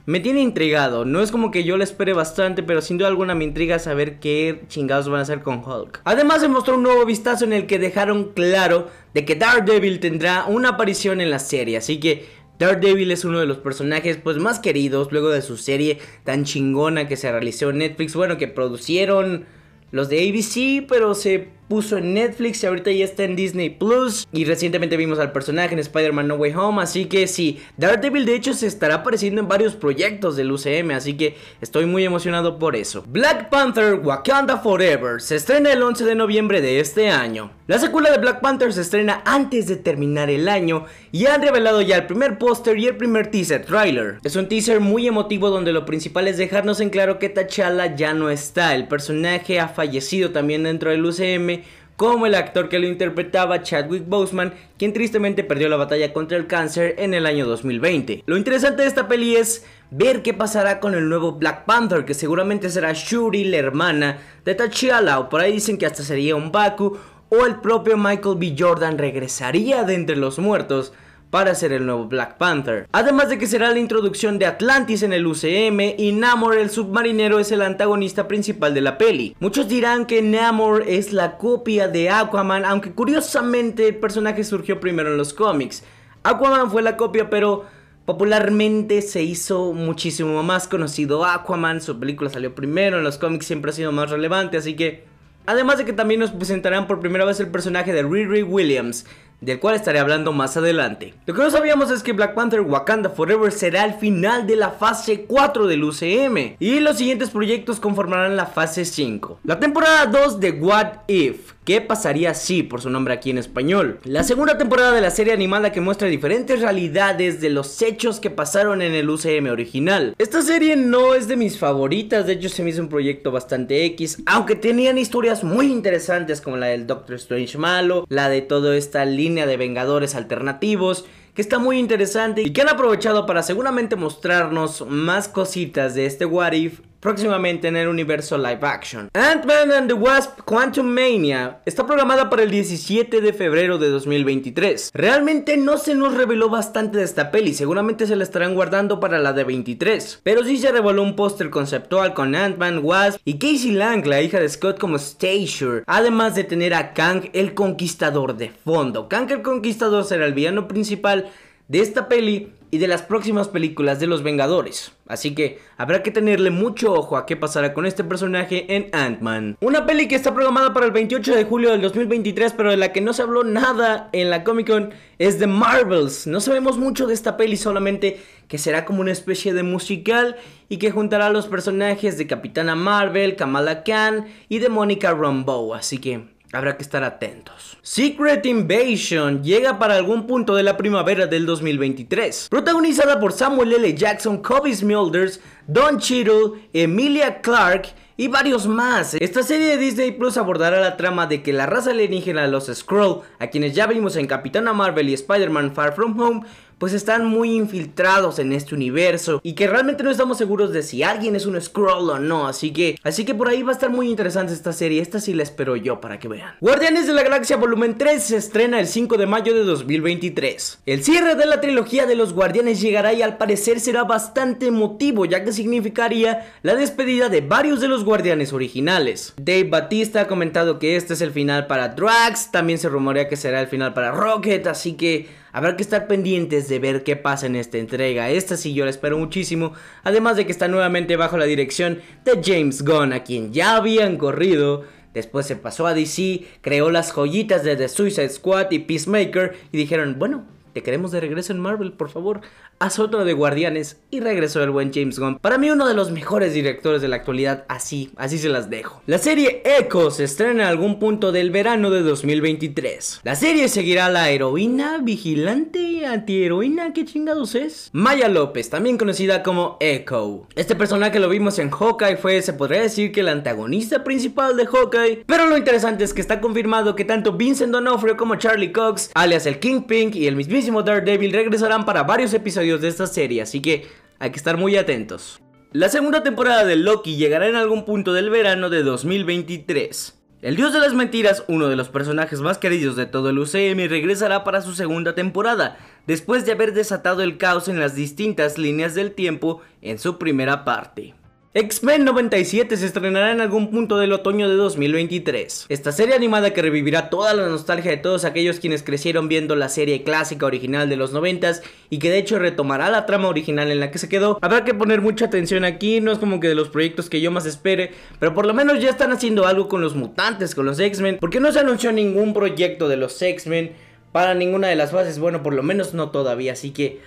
Me 0.10 0.20
tiene 0.20 0.42
intrigado, 0.42 1.06
no 1.06 1.22
es 1.22 1.32
como 1.32 1.52
que 1.52 1.64
yo 1.64 1.78
le 1.78 1.84
espere 1.84 2.14
bastante, 2.14 2.64
pero 2.64 2.82
sin 2.82 2.98
duda 2.98 3.10
alguna 3.10 3.36
me 3.36 3.44
intriga 3.44 3.78
saber 3.78 4.20
qué 4.20 4.64
chingados 4.68 5.08
van 5.08 5.20
a 5.20 5.22
hacer 5.22 5.44
con 5.44 5.64
Hulk. 5.64 6.02
Además 6.04 6.42
se 6.42 6.48
mostró 6.48 6.78
un 6.78 6.82
nuevo 6.82 7.06
vistazo 7.06 7.46
en 7.46 7.54
el 7.54 7.68
que 7.68 7.78
dejaron 7.78 8.32
claro 8.34 8.88
de 9.14 9.24
que 9.24 9.36
Daredevil 9.36 10.00
tendrá 10.00 10.46
una 10.48 10.70
aparición 10.70 11.22
en 11.22 11.30
la 11.30 11.38
serie, 11.38 11.78
así 11.78 12.00
que 12.00 12.26
Daredevil 12.58 13.12
es 13.12 13.24
uno 13.24 13.40
de 13.40 13.46
los 13.46 13.60
personajes 13.60 14.18
pues 14.18 14.38
más 14.38 14.58
queridos 14.58 15.12
luego 15.12 15.30
de 15.30 15.44
su 15.44 15.58
serie 15.58 16.00
tan 16.24 16.44
chingona 16.44 17.08
que 17.08 17.16
se 17.16 17.32
realizó 17.32 17.70
en 17.70 17.78
Netflix, 17.78 18.16
bueno 18.16 18.40
que 18.40 18.48
producieron 18.48 19.46
los 19.92 20.10
de 20.10 20.28
ABC, 20.28 20.88
pero 20.90 21.14
se 21.14 21.50
puso 21.70 21.98
en 21.98 22.14
Netflix 22.14 22.64
y 22.64 22.66
ahorita 22.66 22.92
ya 22.92 23.06
está 23.06 23.24
en 23.24 23.36
Disney 23.36 23.70
Plus. 23.70 24.28
Y 24.34 24.44
recientemente 24.44 24.98
vimos 24.98 25.20
al 25.20 25.32
personaje 25.32 25.74
en 25.74 25.80
Spider-Man 25.80 26.28
No 26.28 26.36
Way 26.36 26.54
Home. 26.56 26.82
Así 26.82 27.06
que 27.06 27.28
sí, 27.28 27.62
Daredevil 27.78 28.26
de 28.26 28.36
hecho 28.36 28.54
se 28.54 28.68
estará 28.68 28.96
apareciendo 28.96 29.40
en 29.40 29.48
varios 29.48 29.76
proyectos 29.76 30.36
del 30.36 30.52
UCM. 30.52 30.92
Así 30.92 31.16
que 31.16 31.38
estoy 31.62 31.86
muy 31.86 32.04
emocionado 32.04 32.60
por 32.60 32.76
eso. 32.76 33.06
Black 33.08 33.50
Panther 33.50 33.94
Wakanda 33.94 34.58
Forever 34.58 35.22
se 35.22 35.36
estrena 35.36 35.72
el 35.72 35.82
11 35.82 36.04
de 36.04 36.16
noviembre 36.16 36.60
de 36.60 36.80
este 36.80 37.10
año. 37.10 37.52
La 37.68 37.78
secuela 37.78 38.10
de 38.10 38.18
Black 38.18 38.42
Panther 38.42 38.74
se 38.74 38.82
estrena 38.82 39.22
antes 39.26 39.68
de 39.68 39.76
terminar 39.76 40.32
el 40.32 40.50
año 40.50 40.86
y 41.12 41.28
han 41.28 41.44
revelado 41.44 41.84
ya 41.84 41.98
el 41.98 42.08
primer 42.08 42.40
póster 42.40 42.80
y 42.80 42.88
el 42.88 42.98
primer 42.98 43.30
teaser 43.30 43.64
trailer. 43.64 44.18
Es 44.24 44.36
un 44.36 44.48
teaser 44.50 44.80
muy 44.80 45.06
emotivo 45.06 45.52
donde 45.52 45.72
lo 45.72 45.86
principal 45.86 46.28
es 46.28 46.40
dejarnos 46.40 46.80
en 46.80 46.90
claro 46.90 47.20
que 47.20 47.30
T'Challa 47.30 47.96
ya 47.96 48.16
no 48.16 48.32
está. 48.32 48.74
El 48.74 48.88
personaje 48.88 49.60
ha 49.60 49.68
fallecido 49.68 50.32
también 50.32 50.64
dentro 50.64 50.90
del 50.90 51.06
UCM 51.06 51.59
como 52.00 52.26
el 52.28 52.36
actor 52.36 52.70
que 52.70 52.80
lo 52.80 52.88
interpretaba 52.88 53.62
Chadwick 53.62 54.08
Boseman, 54.08 54.54
quien 54.78 54.94
tristemente 54.94 55.44
perdió 55.44 55.68
la 55.68 55.76
batalla 55.76 56.14
contra 56.14 56.38
el 56.38 56.48
cáncer 56.48 56.96
en 56.98 57.14
el 57.14 57.26
año 57.26 57.46
2020. 57.46 58.24
Lo 58.26 58.38
interesante 58.38 58.84
de 58.84 58.88
esta 58.88 59.10
peli 59.10 59.36
es 59.36 59.66
ver 59.92 60.22
qué 60.22 60.34
pasará 60.34 60.80
con 60.80 60.96
el 60.96 61.10
nuevo 61.10 61.34
Black 61.34 61.66
Panther, 61.66 62.06
que 62.06 62.14
seguramente 62.14 62.70
será 62.70 62.94
Shuri, 62.94 63.44
la 63.44 63.58
hermana 63.58 64.18
de 64.46 64.56
T'Challa, 64.56 65.20
o 65.20 65.28
por 65.28 65.42
ahí 65.42 65.52
dicen 65.52 65.78
que 65.78 65.88
hasta 65.88 66.04
sería 66.04 66.38
un 66.38 66.54
Baku, 66.54 66.98
o 67.28 67.46
el 67.46 67.58
propio 67.58 67.98
Michael 67.98 68.38
B. 68.38 68.56
Jordan 68.58 68.98
regresaría 68.98 69.84
de 69.84 69.96
entre 69.96 70.16
los 70.16 70.40
muertos 70.40 70.94
para 71.30 71.54
ser 71.56 71.72
el 71.74 71.86
nuevo 71.86 72.06
Black 72.06 72.38
Panther. 72.38 72.88
Además 72.92 73.30
de 73.30 73.38
que 73.38 73.48
será 73.48 73.70
la 73.72 73.80
introducción 73.80 74.40
de 74.40 74.46
Atlantis 74.46 75.04
en 75.04 75.14
el 75.14 75.28
UCM 75.28 75.96
y 75.98 76.12
Namor 76.12 76.58
el 76.58 76.70
submarinero 76.70 77.40
es 77.40 77.52
el 77.52 77.62
antagonista 77.62 78.28
principal 78.28 78.74
de 78.74 78.82
la 78.82 78.98
peli. 78.98 79.36
Muchos 79.40 79.68
dirán 79.68 80.06
que 80.06 80.22
Namor 80.22 80.84
es 80.88 81.14
la 81.14 81.38
copia 81.38 81.88
de 81.88 82.10
Aquaman, 82.10 82.66
aunque 82.66 82.92
curiosamente 82.92 83.88
el 83.88 83.96
personaje 83.98 84.44
surgió 84.44 84.80
primero 84.80 85.12
en 85.12 85.18
los 85.18 85.34
cómics. 85.34 85.84
Aquaman 86.24 86.72
fue 86.72 86.82
la 86.82 86.98
copia, 86.98 87.30
pero 87.30 87.66
popularmente 88.06 89.02
se 89.04 89.22
hizo 89.22 89.72
muchísimo 89.74 90.42
más 90.42 90.68
conocido 90.68 91.26
Aquaman, 91.26 91.80
su 91.82 92.00
película 92.00 92.30
salió 92.30 92.56
primero, 92.56 92.98
en 92.98 93.04
los 93.04 93.20
cómics 93.20 93.46
siempre 93.46 93.70
ha 93.70 93.74
sido 93.74 93.92
más 93.92 94.10
relevante, 94.10 94.58
así 94.58 94.76
que... 94.76 95.08
Además 95.46 95.80
de 95.80 95.86
que 95.86 95.94
también 95.94 96.20
nos 96.20 96.30
presentarán 96.30 96.86
por 96.86 97.00
primera 97.00 97.26
vez 97.26 97.40
el 97.40 97.48
personaje 97.48 97.92
de 97.92 98.04
Riri 98.04 98.44
Williams, 98.44 99.08
del 99.42 99.60
cual 99.60 99.76
estaré 99.76 100.00
hablando 100.00 100.32
más 100.32 100.58
adelante. 100.58 101.14
Lo 101.26 101.34
que 101.34 101.42
no 101.42 101.50
sabíamos 101.50 101.92
es 101.92 102.04
que 102.04 102.14
Black 102.14 102.34
Panther 102.34 102.62
Wakanda 102.62 103.10
Forever 103.10 103.52
será 103.52 103.86
el 103.86 103.94
final 103.94 104.48
de 104.48 104.56
la 104.56 104.72
fase 104.72 105.26
4 105.26 105.68
del 105.68 105.84
UCM 105.84 106.56
y 106.60 106.80
los 106.80 106.98
siguientes 106.98 107.30
proyectos 107.30 107.80
conformarán 107.80 108.36
la 108.36 108.46
fase 108.46 108.86
5. 108.86 109.40
La 109.44 109.60
temporada 109.60 110.06
2 110.08 110.40
de 110.40 110.52
What 110.52 110.94
If, 111.08 111.54
¿Qué 111.70 111.82
pasaría 111.82 112.34
si? 112.34 112.64
Por 112.64 112.82
su 112.82 112.90
nombre 112.90 113.14
aquí 113.14 113.30
en 113.30 113.38
español. 113.38 114.00
La 114.04 114.24
segunda 114.24 114.58
temporada 114.58 114.92
de 114.92 115.02
la 115.02 115.12
serie 115.12 115.34
animada 115.34 115.72
que 115.72 115.82
muestra 115.82 116.08
diferentes 116.08 116.62
realidades 116.62 117.42
de 117.42 117.52
los 117.52 117.84
hechos 117.84 118.20
que 118.20 118.32
pasaron 118.32 118.82
en 118.82 118.96
el 118.96 119.08
UCM 119.08 119.52
original. 119.52 120.16
Esta 120.18 120.42
serie 120.42 120.76
no 120.76 121.14
es 121.14 121.28
de 121.28 121.38
mis 121.38 121.60
favoritas, 121.60 122.26
de 122.26 122.34
hecho 122.34 122.50
se 122.50 122.64
me 122.64 122.72
hizo 122.72 122.82
un 122.82 122.90
proyecto 122.90 123.30
bastante 123.32 123.86
X, 123.86 124.24
aunque 124.26 124.56
tenían 124.56 124.98
historias 124.98 125.44
muy 125.44 125.72
interesantes 125.72 126.42
como 126.42 126.58
la 126.58 126.66
del 126.66 126.88
Doctor 126.88 127.18
Strange 127.18 127.60
malo, 127.60 128.08
la 128.10 128.30
de 128.30 128.42
toda 128.42 128.76
esta 128.76 129.06
línea 129.06 129.46
de 129.46 129.58
Vengadores 129.58 130.16
alternativos 130.16 131.06
que 131.36 131.44
está 131.44 131.60
muy 131.60 131.78
interesante 131.78 132.42
y 132.42 132.52
que 132.52 132.62
han 132.62 132.70
aprovechado 132.70 133.28
para 133.28 133.44
seguramente 133.44 133.96
mostrarnos 133.96 134.86
más 134.88 135.28
cositas 135.28 135.94
de 135.94 136.08
este 136.08 136.26
What 136.26 136.54
If 136.54 136.80
próximamente 137.00 137.68
en 137.68 137.78
el 137.78 137.88
universo 137.88 138.38
live 138.38 138.60
action. 138.62 139.10
Ant-Man 139.14 139.72
and 139.72 139.88
the 139.88 139.94
Wasp 139.94 140.42
Quantum 140.46 140.88
Mania 140.88 141.60
está 141.66 141.86
programada 141.86 142.30
para 142.30 142.44
el 142.44 142.52
17 142.52 143.22
de 143.22 143.34
febrero 143.34 143.78
de 143.78 143.90
2023. 143.90 144.92
Realmente 144.94 145.58
no 145.58 145.78
se 145.78 145.96
nos 145.96 146.16
reveló 146.16 146.50
bastante 146.50 146.98
de 146.98 147.04
esta 147.04 147.32
peli, 147.32 147.54
seguramente 147.54 148.08
se 148.08 148.16
la 148.16 148.24
estarán 148.24 148.56
guardando 148.56 149.00
para 149.00 149.20
la 149.20 149.34
de 149.34 149.44
23. 149.44 150.22
Pero 150.24 150.44
sí 150.44 150.58
se 150.58 150.72
reveló 150.72 151.04
un 151.04 151.16
póster 151.16 151.50
conceptual 151.50 152.14
con 152.14 152.36
Ant-Man, 152.36 152.82
Wasp 152.84 153.20
y 153.26 153.38
Casey 153.38 153.72
Lang, 153.72 154.06
la 154.06 154.22
hija 154.22 154.40
de 154.40 154.50
Scott 154.50 154.80
como 154.80 154.98
Stacia, 154.98 155.84
además 155.86 156.36
de 156.36 156.44
tener 156.44 156.74
a 156.74 156.94
Kang 156.94 157.30
el 157.34 157.54
Conquistador 157.54 158.36
de 158.38 158.50
fondo. 158.50 159.08
Kang 159.08 159.32
el 159.32 159.42
Conquistador 159.42 160.06
será 160.06 160.26
el 160.26 160.34
villano 160.34 160.68
principal 160.68 161.30
de 161.70 161.80
esta 161.80 162.10
peli 162.10 162.52
y 162.72 162.78
de 162.78 162.88
las 162.88 163.02
próximas 163.02 163.48
películas 163.48 164.00
de 164.00 164.08
los 164.08 164.22
Vengadores. 164.22 164.92
Así 165.08 165.34
que 165.34 165.60
habrá 165.78 166.04
que 166.04 166.12
tenerle 166.12 166.52
mucho 166.52 166.94
ojo 166.94 167.16
a 167.18 167.26
qué 167.26 167.36
pasará 167.36 167.74
con 167.74 167.86
este 167.86 168.04
personaje 168.04 168.76
en 168.76 168.90
Ant-Man. 168.92 169.58
Una 169.62 169.86
peli 169.86 170.08
que 170.08 170.16
está 170.16 170.34
programada 170.34 170.74
para 170.74 170.86
el 170.86 170.92
28 170.92 171.36
de 171.36 171.46
julio 171.46 171.72
del 171.72 171.82
2023, 171.82 172.54
pero 172.54 172.72
de 172.72 172.78
la 172.78 172.92
que 172.92 173.02
no 173.02 173.14
se 173.14 173.22
habló 173.22 173.44
nada 173.44 174.10
en 174.12 174.30
la 174.30 174.44
Comic 174.44 174.68
Con, 174.68 174.92
es 175.18 175.40
The 175.40 175.48
Marvels. 175.48 176.28
No 176.28 176.42
sabemos 176.42 176.78
mucho 176.78 177.08
de 177.08 177.14
esta 177.14 177.38
peli, 177.38 177.56
solamente 177.58 178.20
que 178.48 178.58
será 178.58 178.86
como 178.86 179.02
una 179.02 179.12
especie 179.12 179.54
de 179.54 179.64
musical 179.64 180.36
y 180.70 180.78
que 180.78 180.92
juntará 180.92 181.28
a 181.28 181.32
los 181.32 181.48
personajes 181.48 182.18
de 182.18 182.28
Capitana 182.28 182.76
Marvel, 182.76 183.36
Kamala 183.36 183.84
Khan 183.84 184.26
y 184.48 184.60
de 184.60 184.70
Monica 184.70 185.14
Rambeau. 185.14 185.74
Así 185.74 186.00
que 186.00 186.39
Habrá 186.52 186.78
que 186.78 186.84
estar 186.84 187.04
atentos. 187.04 187.78
Secret 187.84 188.44
Invasion 188.48 189.44
llega 189.44 189.78
para 189.78 189.96
algún 189.96 190.26
punto 190.26 190.56
de 190.56 190.64
la 190.64 190.78
primavera 190.78 191.28
del 191.28 191.46
2023. 191.46 192.48
Protagonizada 192.50 193.20
por 193.20 193.34
Samuel 193.34 193.74
L. 193.74 193.94
Jackson, 193.94 194.42
Kobe 194.42 194.76
Smulders, 194.76 195.40
Don 195.68 196.00
Cheadle, 196.00 196.70
Emilia 196.74 197.40
Clarke 197.42 197.94
y 198.18 198.28
varios 198.28 198.66
más. 198.66 199.14
Esta 199.14 199.44
serie 199.44 199.68
de 199.68 199.78
Disney 199.78 200.12
Plus 200.12 200.38
abordará 200.38 200.82
la 200.82 200.98
trama 200.98 201.28
de 201.28 201.44
que 201.44 201.54
la 201.54 201.68
raza 201.68 201.92
alienígena, 201.92 202.48
los 202.48 202.66
Skrull, 202.66 203.22
a 203.38 203.48
quienes 203.48 203.76
ya 203.76 203.86
vimos 203.86 204.16
en 204.16 204.26
Capitana 204.26 204.74
Marvel 204.74 205.08
y 205.08 205.14
Spider-Man 205.14 205.76
Far 205.76 205.94
From 205.94 206.20
Home, 206.20 206.42
pues 206.80 206.94
están 206.94 207.26
muy 207.26 207.56
infiltrados 207.56 208.40
en 208.40 208.54
este 208.54 208.74
universo 208.74 209.42
y 209.44 209.54
que 209.54 209.68
realmente 209.68 210.04
no 210.04 210.10
estamos 210.10 210.38
seguros 210.38 210.72
de 210.72 210.82
si 210.82 211.04
alguien 211.04 211.36
es 211.36 211.46
un 211.46 211.62
Skrull 211.62 212.10
o 212.10 212.20
no, 212.20 212.48
así 212.48 212.72
que 212.72 212.98
así 213.04 213.26
que 213.26 213.36
por 213.36 213.50
ahí 213.50 213.62
va 213.62 213.72
a 213.72 213.74
estar 213.74 213.90
muy 213.90 214.10
interesante 214.10 214.54
esta 214.54 214.74
serie, 214.74 215.02
esta 215.02 215.20
sí 215.20 215.34
la 215.34 215.44
espero 215.44 215.76
yo 215.76 216.02
para 216.02 216.20
que 216.20 216.28
vean. 216.28 216.56
Guardianes 216.62 217.06
de 217.06 217.14
la 217.14 217.24
Galaxia 217.24 217.58
Volumen 217.58 217.98
3 217.98 218.24
se 218.24 218.38
estrena 218.38 218.80
el 218.80 218.88
5 218.88 219.18
de 219.18 219.26
mayo 219.26 219.54
de 219.54 219.64
2023. 219.64 220.80
El 220.86 221.04
cierre 221.04 221.36
de 221.36 221.46
la 221.46 221.62
trilogía 221.62 222.06
de 222.06 222.16
los 222.16 222.34
Guardianes 222.34 222.82
llegará 222.82 223.14
y 223.14 223.22
al 223.22 223.38
parecer 223.38 223.80
será 223.80 224.06
bastante 224.06 224.68
emotivo 224.68 225.26
ya 225.26 225.44
que 225.44 225.52
significaría 225.52 226.54
la 226.64 226.76
despedida 226.76 227.28
de 227.28 227.42
varios 227.42 227.82
de 227.82 227.90
los 227.90 228.06
Guardianes 228.06 228.54
originales. 228.54 229.34
Dave 229.38 229.66
Batista 229.66 230.22
ha 230.22 230.28
comentado 230.28 230.80
que 230.80 230.96
este 230.96 231.14
es 231.14 231.22
el 231.22 231.32
final 231.32 231.68
para 231.68 231.90
Drax, 231.90 232.52
también 232.52 232.80
se 232.80 232.90
rumorea 232.90 233.28
que 233.28 233.36
será 233.36 233.60
el 233.60 233.68
final 233.68 233.94
para 233.94 234.12
Rocket, 234.12 234.66
así 234.68 234.94
que 234.94 235.28
Habrá 235.52 235.76
que 235.76 235.84
estar 235.84 236.08
pendientes 236.08 236.70
de 236.70 236.80
ver 236.80 237.04
qué 237.04 237.16
pasa 237.16 237.46
en 237.46 237.56
esta 237.56 237.78
entrega. 237.78 238.30
Esta 238.30 238.58
sí 238.58 238.74
yo 238.74 238.86
la 238.86 238.92
espero 238.92 239.18
muchísimo. 239.18 239.74
Además 240.04 240.38
de 240.38 240.46
que 240.46 240.52
está 240.52 240.68
nuevamente 240.68 241.16
bajo 241.16 241.38
la 241.38 241.46
dirección 241.46 242.02
de 242.26 242.40
James 242.44 242.84
Gunn, 242.84 243.14
a 243.14 243.24
quien 243.24 243.52
ya 243.54 243.76
habían 243.76 244.18
corrido. 244.18 244.84
Después 245.14 245.48
se 245.48 245.56
pasó 245.56 245.88
a 245.88 245.94
DC, 245.94 246.46
creó 246.62 246.92
las 246.92 247.12
joyitas 247.12 247.64
de 247.64 247.76
The 247.76 247.90
Suicide 247.90 248.30
Squad 248.30 248.72
y 248.72 248.80
Peacemaker 248.80 249.56
y 249.72 249.78
dijeron, 249.78 250.18
bueno, 250.20 250.46
te 250.74 250.84
queremos 250.84 251.12
de 251.12 251.20
regreso 251.20 251.54
en 251.54 251.60
Marvel, 251.60 251.94
por 251.94 252.10
favor 252.10 252.42
haz 252.80 252.98
otro 252.98 253.26
de 253.26 253.34
Guardianes 253.34 254.00
y 254.10 254.22
regresó 254.22 254.64
el 254.64 254.72
buen 254.72 254.94
James 254.94 255.20
Gunn. 255.20 255.38
Para 255.40 255.58
mí 255.58 255.70
uno 255.70 255.88
de 255.88 255.94
los 255.94 256.12
mejores 256.12 256.54
directores 256.54 257.02
de 257.02 257.10
la 257.10 257.18
actualidad, 257.18 257.66
así, 257.68 258.12
así 258.16 258.38
se 258.38 258.50
las 258.50 258.70
dejo. 258.70 259.02
La 259.06 259.18
serie 259.18 259.62
Echo 259.66 260.10
se 260.12 260.24
estrena 260.24 260.64
en 260.64 260.70
algún 260.70 260.98
punto 260.98 261.32
del 261.32 261.52
verano 261.52 261.90
de 261.90 262.02
2023. 262.02 263.22
La 263.24 263.36
serie 263.36 263.68
seguirá 263.68 264.10
la 264.10 264.30
heroína, 264.30 265.00
vigilante, 265.00 266.06
antiheroína, 266.06 266.94
¿qué 266.94 267.04
chingados 267.04 267.54
es? 267.56 267.90
Maya 267.92 268.30
López, 268.30 268.70
también 268.70 268.98
conocida 268.98 269.44
como 269.44 269.78
Echo. 269.82 270.48
Este 270.56 270.76
personaje 270.76 271.20
lo 271.20 271.28
vimos 271.28 271.60
en 271.60 271.72
Hawkeye, 271.72 272.18
fue, 272.18 272.42
se 272.42 272.54
podría 272.54 272.82
decir 272.82 273.12
que 273.12 273.20
el 273.20 273.28
antagonista 273.28 274.06
principal 274.06 274.56
de 274.56 274.66
Hawkeye. 274.66 275.24
Pero 275.26 275.48
lo 275.48 275.58
interesante 275.58 276.06
es 276.06 276.14
que 276.14 276.22
está 276.22 276.40
confirmado 276.40 276.96
que 276.96 277.04
tanto 277.04 277.34
Vincent 277.34 277.74
D'Onofrio 277.74 278.16
como 278.16 278.36
Charlie 278.36 278.72
Cox, 278.72 279.12
alias 279.16 279.46
el 279.46 279.60
Kingpin 279.60 280.12
y 280.14 280.28
el 280.28 280.38
mismísimo 280.60 280.84
Daredevil 280.84 281.32
regresarán 281.32 281.86
para 281.86 282.04
varios 282.04 282.34
episodios 282.34 282.82
de 282.82 282.90
esta 282.90 283.08
serie, 283.08 283.42
así 283.42 283.62
que 283.62 283.88
hay 284.20 284.30
que 284.30 284.36
estar 284.36 284.58
muy 284.58 284.76
atentos. 284.76 285.40
La 285.72 285.88
segunda 285.88 286.22
temporada 286.22 286.66
de 286.66 286.76
Loki 286.76 287.16
llegará 287.16 287.48
en 287.48 287.56
algún 287.56 287.86
punto 287.86 288.12
del 288.12 288.30
verano 288.30 288.70
de 288.70 288.84
2023. 288.84 290.20
El 290.42 290.58
dios 290.58 290.74
de 290.74 290.80
las 290.80 290.94
mentiras, 290.94 291.46
uno 291.48 291.70
de 291.70 291.78
los 291.78 291.88
personajes 291.88 292.42
más 292.42 292.58
queridos 292.58 292.98
de 292.98 293.06
todo 293.06 293.30
el 293.30 293.40
UCM, 293.40 293.88
regresará 293.88 294.44
para 294.44 294.62
su 294.62 294.76
segunda 294.76 295.16
temporada, 295.16 295.78
después 296.08 296.46
de 296.46 296.52
haber 296.52 296.74
desatado 296.74 297.24
el 297.24 297.38
caos 297.38 297.70
en 297.70 297.80
las 297.80 297.96
distintas 297.96 298.58
líneas 298.58 298.96
del 298.96 299.14
tiempo 299.14 299.62
en 299.82 299.98
su 299.98 300.18
primera 300.18 300.66
parte. 300.66 301.14
X-Men 301.56 302.06
97 302.06 302.78
se 302.78 302.86
estrenará 302.86 303.32
en 303.32 303.42
algún 303.42 303.72
punto 303.72 303.98
del 303.98 304.14
otoño 304.14 304.48
de 304.48 304.56
2023. 304.56 305.66
Esta 305.70 305.92
serie 305.92 306.14
animada 306.14 306.54
que 306.54 306.62
revivirá 306.62 307.10
toda 307.10 307.34
la 307.34 307.48
nostalgia 307.48 307.90
de 307.90 307.98
todos 307.98 308.24
aquellos 308.24 308.60
quienes 308.60 308.84
crecieron 308.84 309.28
viendo 309.28 309.56
la 309.56 309.68
serie 309.68 310.04
clásica 310.04 310.46
original 310.46 310.90
de 310.90 310.96
los 310.96 311.12
90s 311.12 311.64
y 311.90 311.98
que 311.98 312.12
de 312.12 312.20
hecho 312.20 312.38
retomará 312.38 312.92
la 312.92 313.08
trama 313.08 313.30
original 313.30 313.72
en 313.72 313.80
la 313.80 313.90
que 313.90 313.98
se 313.98 314.08
quedó. 314.08 314.38
Habrá 314.44 314.64
que 314.64 314.76
poner 314.76 315.02
mucha 315.02 315.26
atención 315.26 315.66
aquí, 315.66 316.02
no 316.02 316.12
es 316.12 316.20
como 316.20 316.40
que 316.40 316.50
de 316.50 316.54
los 316.54 316.70
proyectos 316.70 317.10
que 317.10 317.20
yo 317.20 317.32
más 317.32 317.48
espere, 317.48 317.94
pero 318.20 318.36
por 318.36 318.46
lo 318.46 318.54
menos 318.54 318.80
ya 318.80 318.92
están 318.92 319.12
haciendo 319.12 319.48
algo 319.48 319.68
con 319.70 319.82
los 319.82 319.96
mutantes, 319.96 320.54
con 320.54 320.68
los 320.68 320.80
X-Men, 320.80 321.18
porque 321.20 321.40
no 321.40 321.52
se 321.52 321.62
anunció 321.62 321.92
ningún 321.92 322.36
proyecto 322.36 322.88
de 322.88 322.98
los 322.98 323.20
X-Men 323.20 323.72
para 324.12 324.36
ninguna 324.36 324.68
de 324.68 324.76
las 324.76 324.92
fases, 324.92 325.18
bueno, 325.18 325.42
por 325.42 325.56
lo 325.56 325.64
menos 325.64 325.96
no 325.96 326.12
todavía, 326.12 326.54
así 326.54 326.70
que... 326.70 327.00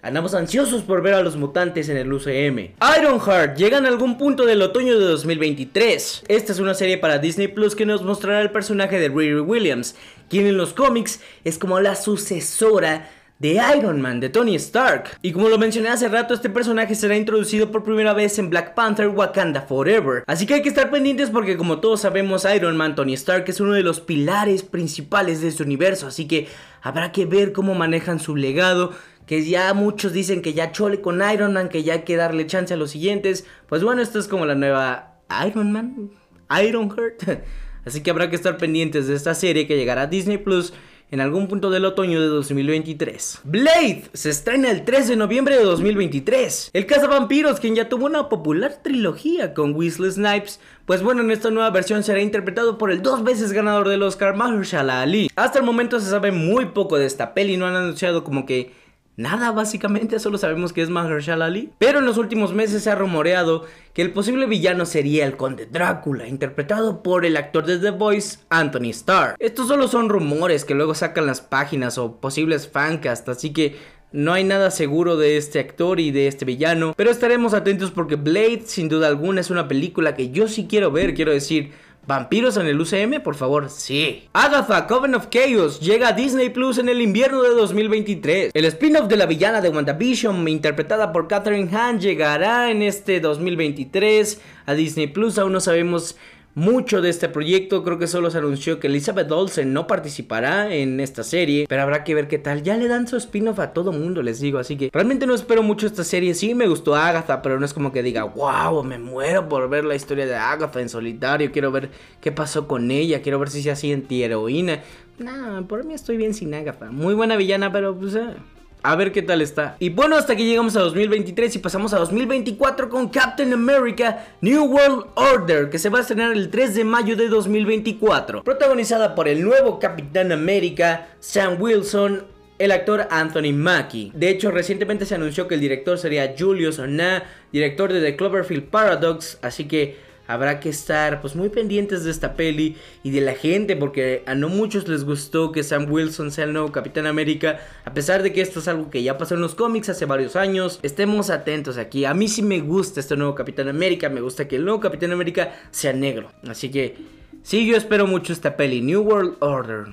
Andamos 0.00 0.32
ansiosos 0.34 0.82
por 0.82 1.02
ver 1.02 1.14
a 1.14 1.22
los 1.22 1.36
mutantes 1.36 1.88
en 1.88 1.96
el 1.96 2.12
UCM. 2.12 2.76
Ironheart 2.98 3.56
llega 3.56 3.78
en 3.78 3.86
algún 3.86 4.16
punto 4.16 4.46
del 4.46 4.62
otoño 4.62 4.96
de 4.96 5.04
2023. 5.04 6.22
Esta 6.28 6.52
es 6.52 6.60
una 6.60 6.74
serie 6.74 6.98
para 6.98 7.18
Disney 7.18 7.48
Plus 7.48 7.74
que 7.74 7.84
nos 7.84 8.04
mostrará 8.04 8.40
el 8.40 8.52
personaje 8.52 9.00
de 9.00 9.08
Riri 9.08 9.40
Williams, 9.40 9.96
quien 10.30 10.46
en 10.46 10.56
los 10.56 10.72
cómics 10.72 11.20
es 11.42 11.58
como 11.58 11.80
la 11.80 11.96
sucesora 11.96 13.10
de 13.40 13.60
Iron 13.76 14.00
Man, 14.00 14.20
de 14.20 14.28
Tony 14.28 14.54
Stark. 14.54 15.18
Y 15.20 15.32
como 15.32 15.48
lo 15.48 15.58
mencioné 15.58 15.88
hace 15.88 16.08
rato, 16.08 16.32
este 16.32 16.48
personaje 16.48 16.94
será 16.94 17.16
introducido 17.16 17.72
por 17.72 17.82
primera 17.82 18.12
vez 18.12 18.38
en 18.38 18.50
Black 18.50 18.74
Panther 18.74 19.08
Wakanda 19.08 19.62
Forever. 19.62 20.22
Así 20.28 20.46
que 20.46 20.54
hay 20.54 20.62
que 20.62 20.68
estar 20.68 20.90
pendientes 20.92 21.30
porque 21.30 21.56
como 21.56 21.80
todos 21.80 22.02
sabemos, 22.02 22.46
Iron 22.54 22.76
Man, 22.76 22.94
Tony 22.94 23.14
Stark 23.14 23.46
es 23.48 23.60
uno 23.60 23.72
de 23.72 23.82
los 23.82 24.00
pilares 24.00 24.62
principales 24.62 25.40
de 25.40 25.48
este 25.48 25.64
universo. 25.64 26.06
Así 26.06 26.28
que 26.28 26.46
habrá 26.82 27.10
que 27.10 27.26
ver 27.26 27.52
cómo 27.52 27.74
manejan 27.74 28.20
su 28.20 28.36
legado 28.36 28.92
que 29.28 29.44
ya 29.44 29.74
muchos 29.74 30.14
dicen 30.14 30.40
que 30.40 30.54
ya 30.54 30.72
chole 30.72 31.02
con 31.02 31.20
Iron 31.30 31.52
Man, 31.52 31.68
que 31.68 31.84
ya 31.84 31.92
hay 31.92 32.02
que 32.02 32.16
darle 32.16 32.46
chance 32.46 32.72
a 32.72 32.78
los 32.78 32.90
siguientes. 32.90 33.44
Pues 33.68 33.84
bueno, 33.84 34.00
esto 34.00 34.18
es 34.18 34.26
como 34.26 34.46
la 34.46 34.54
nueva 34.54 35.20
Iron 35.46 35.70
Man, 35.70 36.10
Ironheart. 36.50 37.44
Así 37.84 38.02
que 38.02 38.10
habrá 38.10 38.30
que 38.30 38.36
estar 38.36 38.56
pendientes 38.56 39.06
de 39.06 39.14
esta 39.14 39.34
serie 39.34 39.66
que 39.66 39.76
llegará 39.76 40.02
a 40.02 40.06
Disney 40.06 40.38
Plus 40.38 40.72
en 41.10 41.20
algún 41.20 41.46
punto 41.46 41.68
del 41.68 41.84
otoño 41.84 42.22
de 42.22 42.26
2023. 42.26 43.40
Blade 43.44 44.04
se 44.14 44.30
estrena 44.30 44.70
el 44.70 44.86
3 44.86 45.08
de 45.08 45.16
noviembre 45.16 45.58
de 45.58 45.64
2023. 45.64 46.70
El 46.72 46.86
cazavampiros, 46.86 47.60
quien 47.60 47.74
ya 47.74 47.90
tuvo 47.90 48.06
una 48.06 48.30
popular 48.30 48.80
trilogía 48.82 49.52
con 49.52 49.74
Weasley 49.74 50.10
Snipes, 50.10 50.58
pues 50.86 51.02
bueno, 51.02 51.20
en 51.20 51.30
esta 51.30 51.50
nueva 51.50 51.70
versión 51.70 52.02
será 52.02 52.22
interpretado 52.22 52.78
por 52.78 52.90
el 52.90 53.02
dos 53.02 53.24
veces 53.24 53.52
ganador 53.52 53.88
del 53.88 54.02
Oscar 54.02 54.34
Mahershala 54.34 55.02
Ali. 55.02 55.30
Hasta 55.36 55.58
el 55.58 55.66
momento 55.66 56.00
se 56.00 56.08
sabe 56.08 56.32
muy 56.32 56.66
poco 56.66 56.96
de 56.96 57.04
esta 57.04 57.34
peli, 57.34 57.58
no 57.58 57.66
han 57.66 57.76
anunciado 57.76 58.24
como 58.24 58.46
que 58.46 58.77
Nada, 59.18 59.50
básicamente, 59.50 60.20
solo 60.20 60.38
sabemos 60.38 60.72
que 60.72 60.80
es 60.80 60.90
Mahershala 60.90 61.46
Ali. 61.46 61.72
Pero 61.78 61.98
en 61.98 62.06
los 62.06 62.18
últimos 62.18 62.54
meses 62.54 62.84
se 62.84 62.90
ha 62.92 62.94
rumoreado 62.94 63.64
que 63.92 64.00
el 64.00 64.12
posible 64.12 64.46
villano 64.46 64.86
sería 64.86 65.26
el 65.26 65.36
Conde 65.36 65.66
Drácula, 65.66 66.28
interpretado 66.28 67.02
por 67.02 67.26
el 67.26 67.36
actor 67.36 67.66
de 67.66 67.78
The 67.78 67.90
Voice, 67.90 68.38
Anthony 68.48 68.90
Starr. 68.90 69.34
Estos 69.40 69.66
solo 69.66 69.88
son 69.88 70.08
rumores 70.08 70.64
que 70.64 70.76
luego 70.76 70.94
sacan 70.94 71.26
las 71.26 71.40
páginas 71.40 71.98
o 71.98 72.20
posibles 72.20 72.68
fancasts, 72.68 73.28
así 73.28 73.52
que 73.52 73.74
no 74.12 74.34
hay 74.34 74.44
nada 74.44 74.70
seguro 74.70 75.16
de 75.16 75.36
este 75.36 75.58
actor 75.58 75.98
y 75.98 76.12
de 76.12 76.28
este 76.28 76.44
villano, 76.44 76.94
pero 76.96 77.10
estaremos 77.10 77.54
atentos 77.54 77.90
porque 77.90 78.14
Blade 78.14 78.62
sin 78.66 78.88
duda 78.88 79.08
alguna 79.08 79.40
es 79.40 79.50
una 79.50 79.66
película 79.66 80.14
que 80.14 80.30
yo 80.30 80.46
sí 80.46 80.66
quiero 80.68 80.92
ver, 80.92 81.14
quiero 81.14 81.32
decir, 81.32 81.72
¿Vampiros 82.08 82.56
en 82.56 82.66
el 82.66 82.80
UCM? 82.80 83.20
Por 83.22 83.34
favor, 83.34 83.68
sí. 83.68 84.30
Agatha, 84.32 84.86
Coven 84.86 85.14
of 85.14 85.28
Chaos, 85.28 85.78
llega 85.78 86.08
a 86.08 86.12
Disney 86.14 86.48
Plus 86.48 86.78
en 86.78 86.88
el 86.88 87.02
invierno 87.02 87.42
de 87.42 87.50
2023. 87.50 88.52
El 88.54 88.64
spin-off 88.64 89.08
de 89.08 89.18
la 89.18 89.26
villana 89.26 89.60
de 89.60 89.68
WandaVision, 89.68 90.48
interpretada 90.48 91.12
por 91.12 91.28
Catherine 91.28 91.68
Hahn, 91.70 92.00
llegará 92.00 92.70
en 92.70 92.80
este 92.80 93.20
2023 93.20 94.40
a 94.64 94.72
Disney 94.72 95.08
Plus. 95.08 95.38
Aún 95.38 95.52
no 95.52 95.60
sabemos 95.60 96.16
mucho 96.54 97.00
de 97.00 97.10
este 97.10 97.28
proyecto. 97.28 97.84
Creo 97.84 97.98
que 97.98 98.06
solo 98.06 98.30
se 98.30 98.38
anunció 98.38 98.80
que 98.80 98.88
Elizabeth 98.88 99.30
Olsen 99.30 99.72
no 99.72 99.86
participará 99.86 100.74
en 100.74 101.00
esta 101.00 101.22
serie, 101.22 101.66
pero 101.68 101.82
habrá 101.82 102.04
que 102.04 102.14
ver 102.14 102.28
qué 102.28 102.38
tal. 102.38 102.62
Ya 102.62 102.76
le 102.76 102.88
dan 102.88 103.06
su 103.06 103.16
spin-off 103.16 103.58
a 103.58 103.72
todo 103.72 103.92
mundo, 103.92 104.22
les 104.22 104.40
digo. 104.40 104.58
Así 104.58 104.76
que 104.76 104.90
realmente 104.92 105.26
no 105.26 105.34
espero 105.34 105.62
mucho 105.62 105.86
esta 105.86 106.04
serie. 106.04 106.34
Sí 106.34 106.54
me 106.54 106.66
gustó 106.66 106.96
Agatha, 106.96 107.42
pero 107.42 107.58
no 107.58 107.64
es 107.64 107.74
como 107.74 107.92
que 107.92 108.02
diga, 108.02 108.24
wow, 108.24 108.82
me 108.82 108.98
muero 108.98 109.48
por 109.48 109.68
ver 109.68 109.84
la 109.84 109.94
historia 109.94 110.26
de 110.26 110.36
Agatha 110.36 110.80
en 110.80 110.88
solitario. 110.88 111.52
Quiero 111.52 111.70
ver 111.70 111.90
qué 112.20 112.32
pasó 112.32 112.66
con 112.66 112.90
ella. 112.90 113.22
Quiero 113.22 113.38
ver 113.38 113.50
si 113.50 113.62
se 113.62 113.70
hace 113.70 113.92
anti-heroína. 113.92 114.82
Nah, 115.18 115.62
por 115.62 115.84
mí 115.84 115.94
estoy 115.94 116.16
bien 116.16 116.34
sin 116.34 116.54
Agatha. 116.54 116.90
Muy 116.90 117.14
buena 117.14 117.36
villana, 117.36 117.72
pero 117.72 117.96
pues... 117.96 118.14
Eh. 118.14 118.34
A 118.82 118.96
ver 118.96 119.12
qué 119.12 119.22
tal 119.22 119.42
está. 119.42 119.76
Y 119.80 119.90
bueno, 119.90 120.16
hasta 120.16 120.34
aquí 120.34 120.44
llegamos 120.44 120.76
a 120.76 120.80
2023 120.80 121.56
y 121.56 121.58
pasamos 121.58 121.92
a 121.92 121.98
2024 121.98 122.88
con 122.88 123.08
Captain 123.08 123.52
America 123.52 124.26
New 124.40 124.64
World 124.64 125.06
Order, 125.14 125.68
que 125.68 125.78
se 125.78 125.88
va 125.88 125.98
a 125.98 126.00
estrenar 126.02 126.32
el 126.32 126.48
3 126.48 126.74
de 126.74 126.84
mayo 126.84 127.16
de 127.16 127.28
2024. 127.28 128.44
Protagonizada 128.44 129.14
por 129.14 129.28
el 129.28 129.42
nuevo 129.42 129.78
Capitán 129.78 130.30
América, 130.30 131.08
Sam 131.18 131.60
Wilson, 131.60 132.24
el 132.58 132.72
actor 132.72 133.08
Anthony 133.10 133.52
Mackie. 133.52 134.12
De 134.14 134.30
hecho, 134.30 134.50
recientemente 134.50 135.06
se 135.06 135.14
anunció 135.14 135.48
que 135.48 135.54
el 135.54 135.60
director 135.60 135.98
sería 135.98 136.34
Julius 136.38 136.78
Ona, 136.78 137.24
director 137.52 137.92
de 137.92 138.00
The 138.00 138.16
Cloverfield 138.16 138.64
Paradox, 138.64 139.38
así 139.42 139.66
que 139.66 140.07
habrá 140.28 140.60
que 140.60 140.68
estar 140.68 141.20
pues 141.20 141.34
muy 141.34 141.48
pendientes 141.48 142.04
de 142.04 142.12
esta 142.12 142.34
peli 142.34 142.76
y 143.02 143.10
de 143.10 143.20
la 143.20 143.34
gente 143.34 143.74
porque 143.74 144.22
a 144.26 144.36
no 144.36 144.48
muchos 144.48 144.86
les 144.86 145.04
gustó 145.04 145.50
que 145.50 145.64
Sam 145.64 145.90
Wilson 145.90 146.30
sea 146.30 146.44
el 146.44 146.52
nuevo 146.52 146.70
Capitán 146.70 147.06
América 147.06 147.58
a 147.84 147.92
pesar 147.92 148.22
de 148.22 148.32
que 148.32 148.42
esto 148.42 148.60
es 148.60 148.68
algo 148.68 148.90
que 148.90 149.02
ya 149.02 149.18
pasó 149.18 149.34
en 149.34 149.40
los 149.40 149.56
cómics 149.56 149.88
hace 149.88 150.04
varios 150.04 150.36
años. 150.36 150.78
Estemos 150.82 151.30
atentos 151.30 151.78
aquí. 151.78 152.04
A 152.04 152.14
mí 152.14 152.28
sí 152.28 152.42
me 152.42 152.60
gusta 152.60 153.00
este 153.00 153.16
nuevo 153.16 153.34
Capitán 153.34 153.68
América 153.68 154.08
me 154.08 154.20
gusta 154.20 154.46
que 154.46 154.56
el 154.56 154.64
nuevo 154.64 154.78
Capitán 154.80 155.12
América 155.12 155.52
sea 155.70 155.92
negro. 155.92 156.30
Así 156.46 156.70
que 156.70 156.96
sí 157.42 157.66
yo 157.66 157.76
espero 157.76 158.06
mucho 158.06 158.32
esta 158.32 158.56
peli. 158.56 158.82
New 158.82 159.02
World 159.02 159.36
Order. 159.40 159.86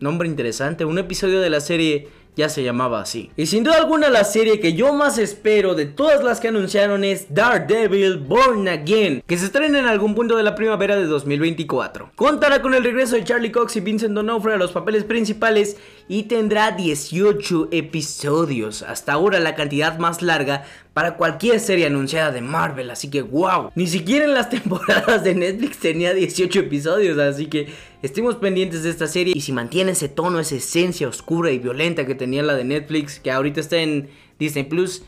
Nombre 0.00 0.26
interesante 0.26 0.86
un 0.86 0.98
episodio 0.98 1.42
de 1.42 1.50
la 1.50 1.60
serie 1.60 2.08
ya 2.36 2.48
se 2.48 2.62
llamaba 2.62 3.00
así. 3.00 3.30
Y 3.36 3.46
sin 3.46 3.64
duda 3.64 3.76
alguna 3.76 4.08
la 4.08 4.24
serie 4.24 4.60
que 4.60 4.74
yo 4.74 4.92
más 4.92 5.18
espero 5.18 5.74
de 5.74 5.86
todas 5.86 6.22
las 6.22 6.40
que 6.40 6.48
anunciaron 6.48 7.04
es 7.04 7.34
Daredevil 7.34 8.18
Born 8.18 8.68
Again, 8.68 9.22
que 9.26 9.36
se 9.36 9.46
estrena 9.46 9.78
en 9.78 9.86
algún 9.86 10.14
punto 10.14 10.36
de 10.36 10.42
la 10.42 10.54
primavera 10.54 10.96
de 10.96 11.06
2024. 11.06 12.12
Contará 12.16 12.62
con 12.62 12.74
el 12.74 12.84
regreso 12.84 13.16
de 13.16 13.24
Charlie 13.24 13.52
Cox 13.52 13.76
y 13.76 13.80
Vincent 13.80 14.14
D'Onofrio 14.14 14.54
a 14.54 14.58
los 14.58 14.72
papeles 14.72 15.04
principales 15.04 15.76
y 16.10 16.24
tendrá 16.24 16.72
18 16.72 17.68
episodios, 17.70 18.82
hasta 18.82 19.12
ahora 19.12 19.38
la 19.38 19.54
cantidad 19.54 19.96
más 20.00 20.22
larga 20.22 20.64
para 20.92 21.16
cualquier 21.16 21.60
serie 21.60 21.86
anunciada 21.86 22.32
de 22.32 22.40
Marvel, 22.40 22.90
así 22.90 23.08
que 23.08 23.22
wow, 23.22 23.70
ni 23.76 23.86
siquiera 23.86 24.24
en 24.24 24.34
las 24.34 24.50
temporadas 24.50 25.22
de 25.22 25.36
Netflix 25.36 25.78
tenía 25.78 26.12
18 26.12 26.58
episodios, 26.58 27.16
así 27.16 27.46
que 27.46 27.68
estemos 28.02 28.34
pendientes 28.34 28.82
de 28.82 28.90
esta 28.90 29.06
serie. 29.06 29.34
Y 29.36 29.40
si 29.40 29.52
mantiene 29.52 29.92
ese 29.92 30.08
tono, 30.08 30.40
esa 30.40 30.56
esencia 30.56 31.06
oscura 31.06 31.52
y 31.52 31.60
violenta 31.60 32.04
que 32.04 32.16
tenía 32.16 32.42
la 32.42 32.54
de 32.54 32.64
Netflix, 32.64 33.20
que 33.20 33.30
ahorita 33.30 33.60
está 33.60 33.76
en 33.76 34.10
Disney 34.36 34.64
Plus, 34.64 35.04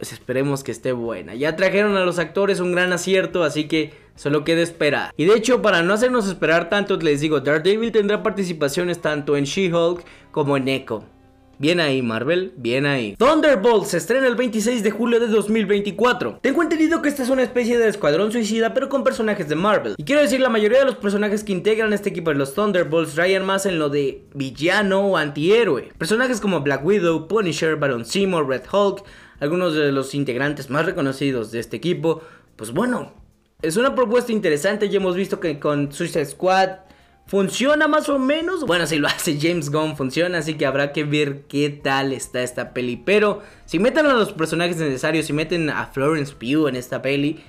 pues 0.00 0.12
esperemos 0.12 0.64
que 0.64 0.72
esté 0.72 0.92
buena. 0.92 1.34
Ya 1.34 1.54
trajeron 1.54 1.96
a 1.96 2.04
los 2.04 2.18
actores 2.18 2.58
un 2.58 2.72
gran 2.72 2.92
acierto, 2.92 3.44
así 3.44 3.68
que 3.68 3.92
Solo 4.20 4.44
queda 4.44 4.60
esperar. 4.60 5.14
Y 5.16 5.24
de 5.24 5.34
hecho, 5.34 5.62
para 5.62 5.82
no 5.82 5.94
hacernos 5.94 6.28
esperar 6.28 6.68
tanto, 6.68 6.98
les 6.98 7.22
digo, 7.22 7.40
Daredevil 7.40 7.90
tendrá 7.90 8.22
participaciones 8.22 9.00
tanto 9.00 9.34
en 9.34 9.44
She-Hulk 9.44 10.04
como 10.30 10.58
en 10.58 10.68
Echo. 10.68 11.04
Bien 11.56 11.80
ahí, 11.80 12.02
Marvel, 12.02 12.52
bien 12.58 12.84
ahí. 12.84 13.16
Thunderbolt 13.16 13.86
se 13.86 13.96
estrena 13.96 14.26
el 14.26 14.34
26 14.34 14.82
de 14.82 14.90
julio 14.90 15.20
de 15.20 15.26
2024. 15.28 16.40
Tengo 16.42 16.62
entendido 16.62 17.00
que 17.00 17.08
esta 17.08 17.22
es 17.22 17.30
una 17.30 17.42
especie 17.42 17.78
de 17.78 17.88
escuadrón 17.88 18.30
suicida, 18.30 18.74
pero 18.74 18.90
con 18.90 19.04
personajes 19.04 19.48
de 19.48 19.56
Marvel. 19.56 19.94
Y 19.96 20.04
quiero 20.04 20.20
decir, 20.20 20.40
la 20.40 20.50
mayoría 20.50 20.80
de 20.80 20.84
los 20.84 20.96
personajes 20.96 21.42
que 21.42 21.52
integran 21.52 21.94
este 21.94 22.10
equipo 22.10 22.28
de 22.28 22.36
los 22.36 22.52
Thunderbolts 22.52 23.16
rayan 23.16 23.46
más 23.46 23.64
en 23.64 23.78
lo 23.78 23.88
de 23.88 24.24
villano 24.34 25.00
o 25.00 25.16
antihéroe. 25.16 25.92
Personajes 25.96 26.42
como 26.42 26.60
Black 26.60 26.84
Widow, 26.84 27.26
Punisher, 27.26 27.76
Baron 27.76 28.04
Seymour, 28.04 28.46
Red 28.46 28.64
Hulk, 28.70 29.02
algunos 29.40 29.74
de 29.74 29.90
los 29.90 30.14
integrantes 30.14 30.70
más 30.70 30.86
reconocidos 30.86 31.50
de 31.50 31.60
este 31.60 31.76
equipo, 31.76 32.22
pues 32.56 32.72
bueno, 32.72 33.12
es 33.62 33.76
una 33.76 33.94
propuesta 33.94 34.32
interesante, 34.32 34.88
ya 34.88 34.98
hemos 34.98 35.16
visto 35.16 35.40
que 35.40 35.58
con 35.58 35.92
Suicide 35.92 36.26
Squad 36.26 36.70
funciona 37.26 37.86
más 37.88 38.08
o 38.08 38.18
menos. 38.18 38.66
Bueno, 38.66 38.86
si 38.86 38.98
lo 38.98 39.06
hace 39.08 39.38
James 39.40 39.70
Gunn 39.70 39.96
funciona, 39.96 40.38
así 40.38 40.54
que 40.54 40.66
habrá 40.66 40.92
que 40.92 41.04
ver 41.04 41.42
qué 41.42 41.70
tal 41.70 42.12
está 42.12 42.42
esta 42.42 42.72
peli. 42.74 42.96
Pero 42.96 43.42
si 43.66 43.78
meten 43.78 44.06
a 44.06 44.14
los 44.14 44.32
personajes 44.32 44.76
necesarios, 44.76 45.26
si 45.26 45.32
meten 45.32 45.70
a 45.70 45.86
Florence 45.86 46.34
Pugh 46.34 46.68
en 46.68 46.76
esta 46.76 47.02
peli, 47.02 47.40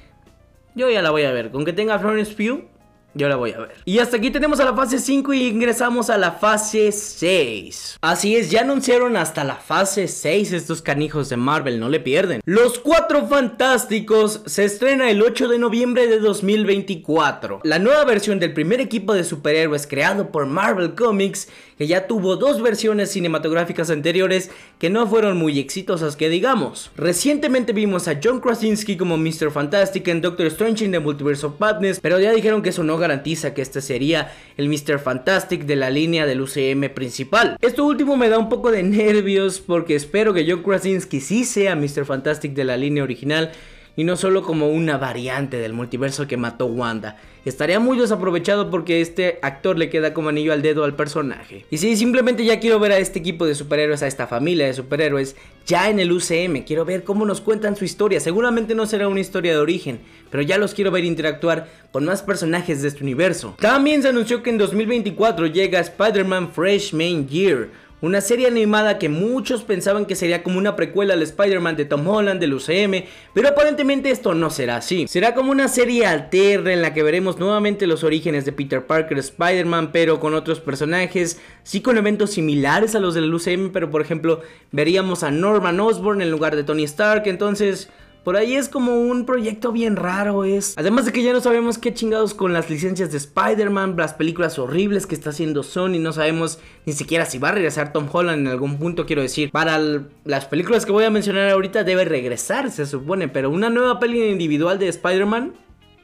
yo 0.75 0.89
ya 0.89 1.01
la 1.01 1.11
voy 1.11 1.23
a 1.23 1.31
ver. 1.31 1.51
Con 1.51 1.65
que 1.65 1.73
tenga 1.73 1.95
a 1.95 1.99
Florence 1.99 2.33
Pugh, 2.33 2.65
Yo 3.13 3.27
la 3.27 3.35
voy 3.35 3.51
a 3.51 3.59
ver. 3.59 3.71
Y 3.83 3.99
hasta 3.99 4.17
aquí 4.17 4.31
tenemos 4.31 4.59
a 4.61 4.65
la 4.65 4.73
fase 4.73 4.97
5 4.97 5.33
y 5.33 5.47
ingresamos 5.47 6.09
a 6.09 6.17
la 6.17 6.31
fase 6.31 6.93
6. 6.93 7.97
Así 8.01 8.37
es, 8.37 8.49
ya 8.49 8.61
anunciaron 8.61 9.17
hasta 9.17 9.43
la 9.43 9.55
fase 9.55 10.07
6 10.07 10.53
estos 10.53 10.81
canijos 10.81 11.27
de 11.27 11.35
Marvel, 11.35 11.79
no 11.79 11.89
le 11.89 11.99
pierden. 11.99 12.39
Los 12.45 12.79
Cuatro 12.79 13.27
Fantásticos 13.27 14.41
se 14.45 14.63
estrena 14.63 15.09
el 15.11 15.21
8 15.21 15.49
de 15.49 15.59
noviembre 15.59 16.07
de 16.07 16.19
2024. 16.19 17.59
La 17.63 17.79
nueva 17.79 18.05
versión 18.05 18.39
del 18.39 18.53
primer 18.53 18.79
equipo 18.79 19.13
de 19.13 19.25
superhéroes 19.25 19.87
creado 19.87 20.31
por 20.31 20.45
Marvel 20.45 20.95
Comics, 20.95 21.49
que 21.77 21.87
ya 21.87 22.07
tuvo 22.07 22.37
dos 22.37 22.61
versiones 22.61 23.11
cinematográficas 23.11 23.89
anteriores 23.89 24.51
que 24.79 24.89
no 24.89 25.05
fueron 25.07 25.37
muy 25.37 25.59
exitosas 25.59 26.15
que 26.15 26.29
digamos. 26.29 26.91
Recientemente 26.95 27.73
vimos 27.73 28.07
a 28.07 28.19
John 28.23 28.39
Krasinski 28.39 28.95
como 28.95 29.17
Mr. 29.17 29.51
Fantastic 29.51 30.07
en 30.07 30.21
Doctor 30.21 30.45
Strange 30.47 30.85
in 30.85 30.91
the 30.91 30.99
Multiverse 30.99 31.45
of 31.45 31.59
Madness, 31.59 31.99
pero 31.99 32.19
ya 32.19 32.31
dijeron 32.31 32.61
que 32.61 32.69
eso 32.69 32.83
no 32.83 33.00
garantiza 33.01 33.53
que 33.53 33.61
este 33.61 33.81
sería 33.81 34.31
el 34.55 34.69
Mr. 34.69 34.99
Fantastic 34.99 35.63
de 35.63 35.75
la 35.75 35.89
línea 35.89 36.25
del 36.25 36.39
UCM 36.39 36.93
principal. 36.93 37.57
Esto 37.59 37.85
último 37.85 38.15
me 38.15 38.29
da 38.29 38.37
un 38.37 38.47
poco 38.47 38.71
de 38.71 38.83
nervios 38.83 39.59
porque 39.59 39.95
espero 39.95 40.33
que 40.33 40.49
John 40.49 40.63
Krasinski 40.63 41.19
sí 41.19 41.43
sea 41.43 41.75
Mr. 41.75 42.05
Fantastic 42.05 42.53
de 42.53 42.63
la 42.63 42.77
línea 42.77 43.03
original 43.03 43.51
y 43.95 44.03
no 44.03 44.15
solo 44.15 44.43
como 44.43 44.69
una 44.69 44.97
variante 44.97 45.57
del 45.57 45.73
multiverso 45.73 46.27
que 46.27 46.37
mató 46.37 46.65
Wanda. 46.65 47.17
Estaría 47.43 47.79
muy 47.79 47.97
desaprovechado 47.97 48.69
porque 48.69 49.01
este 49.01 49.39
actor 49.41 49.77
le 49.77 49.89
queda 49.89 50.13
como 50.13 50.29
anillo 50.29 50.53
al 50.53 50.61
dedo 50.61 50.83
al 50.83 50.95
personaje. 50.95 51.65
Y 51.71 51.77
sí, 51.77 51.95
simplemente 51.97 52.45
ya 52.45 52.59
quiero 52.59 52.79
ver 52.79 52.91
a 52.91 52.99
este 52.99 53.19
equipo 53.19 53.47
de 53.47 53.55
superhéroes, 53.55 54.03
a 54.03 54.07
esta 54.07 54.27
familia 54.27 54.67
de 54.67 54.73
superhéroes, 54.73 55.35
ya 55.65 55.89
en 55.89 55.99
el 55.99 56.11
UCM. 56.11 56.63
Quiero 56.65 56.85
ver 56.85 57.03
cómo 57.03 57.25
nos 57.25 57.41
cuentan 57.41 57.75
su 57.75 57.83
historia. 57.83 58.19
Seguramente 58.19 58.75
no 58.75 58.85
será 58.85 59.07
una 59.07 59.19
historia 59.19 59.53
de 59.53 59.59
origen, 59.59 59.99
pero 60.29 60.43
ya 60.43 60.59
los 60.59 60.75
quiero 60.75 60.91
ver 60.91 61.03
interactuar 61.03 61.67
con 61.91 62.05
más 62.05 62.21
personajes 62.21 62.83
de 62.83 62.89
este 62.89 63.03
universo. 63.03 63.55
También 63.59 64.03
se 64.03 64.09
anunció 64.09 64.43
que 64.43 64.51
en 64.51 64.59
2024 64.59 65.47
llega 65.47 65.79
Spider-Man 65.79 66.51
Freshman 66.53 67.27
Year 67.27 67.69
una 68.01 68.19
serie 68.19 68.47
animada 68.47 68.97
que 68.97 69.09
muchos 69.09 69.63
pensaban 69.63 70.05
que 70.05 70.15
sería 70.15 70.43
como 70.43 70.57
una 70.57 70.75
precuela 70.75 71.13
al 71.13 71.21
Spider-Man 71.21 71.75
de 71.75 71.85
Tom 71.85 72.07
Holland 72.07 72.39
del 72.39 72.53
UCM, 72.53 73.05
pero 73.33 73.49
aparentemente 73.49 74.09
esto 74.09 74.33
no 74.33 74.49
será 74.49 74.77
así. 74.77 75.07
Será 75.07 75.35
como 75.35 75.51
una 75.51 75.67
serie 75.67 76.05
alterna 76.05 76.73
en 76.73 76.81
la 76.81 76.93
que 76.93 77.03
veremos 77.03 77.37
nuevamente 77.37 77.87
los 77.87 78.03
orígenes 78.03 78.43
de 78.45 78.51
Peter 78.51 78.85
Parker 78.85 79.19
Spider-Man, 79.19 79.91
pero 79.91 80.19
con 80.19 80.33
otros 80.33 80.59
personajes, 80.59 81.39
sí 81.63 81.81
con 81.81 81.97
eventos 81.97 82.31
similares 82.31 82.95
a 82.95 82.99
los 82.99 83.13
del 83.13 83.33
UCM, 83.33 83.71
pero 83.71 83.91
por 83.91 84.01
ejemplo 84.01 84.41
veríamos 84.71 85.23
a 85.23 85.31
Norman 85.31 85.79
Osborn 85.79 86.21
en 86.21 86.31
lugar 86.31 86.55
de 86.55 86.63
Tony 86.63 86.83
Stark, 86.83 87.23
entonces 87.27 87.89
por 88.23 88.37
ahí 88.37 88.55
es 88.55 88.69
como 88.69 89.01
un 89.01 89.25
proyecto 89.25 89.71
bien 89.71 89.95
raro, 89.95 90.43
es. 90.43 90.75
Además 90.77 91.05
de 91.05 91.11
que 91.11 91.23
ya 91.23 91.33
no 91.33 91.41
sabemos 91.41 91.79
qué 91.79 91.93
chingados 91.93 92.35
con 92.35 92.53
las 92.53 92.69
licencias 92.69 93.11
de 93.11 93.17
Spider-Man, 93.17 93.95
las 93.97 94.13
películas 94.13 94.59
horribles 94.59 95.07
que 95.07 95.15
está 95.15 95.31
haciendo 95.31 95.63
Sony, 95.63 95.99
no 95.99 96.13
sabemos 96.13 96.59
ni 96.85 96.93
siquiera 96.93 97.25
si 97.25 97.39
va 97.39 97.49
a 97.49 97.53
regresar 97.53 97.93
Tom 97.93 98.07
Holland 98.11 98.41
en 98.41 98.47
algún 98.47 98.77
punto, 98.77 99.07
quiero 99.07 99.23
decir. 99.23 99.51
Para 99.51 99.79
las 100.23 100.45
películas 100.45 100.85
que 100.85 100.91
voy 100.91 101.03
a 101.03 101.09
mencionar 101.09 101.49
ahorita 101.49 101.83
debe 101.83 102.05
regresar, 102.05 102.69
se 102.69 102.85
supone, 102.85 103.27
pero 103.27 103.49
una 103.49 103.69
nueva 103.69 103.99
peli 103.99 104.23
individual 104.29 104.77
de 104.77 104.87
Spider-Man 104.89 105.53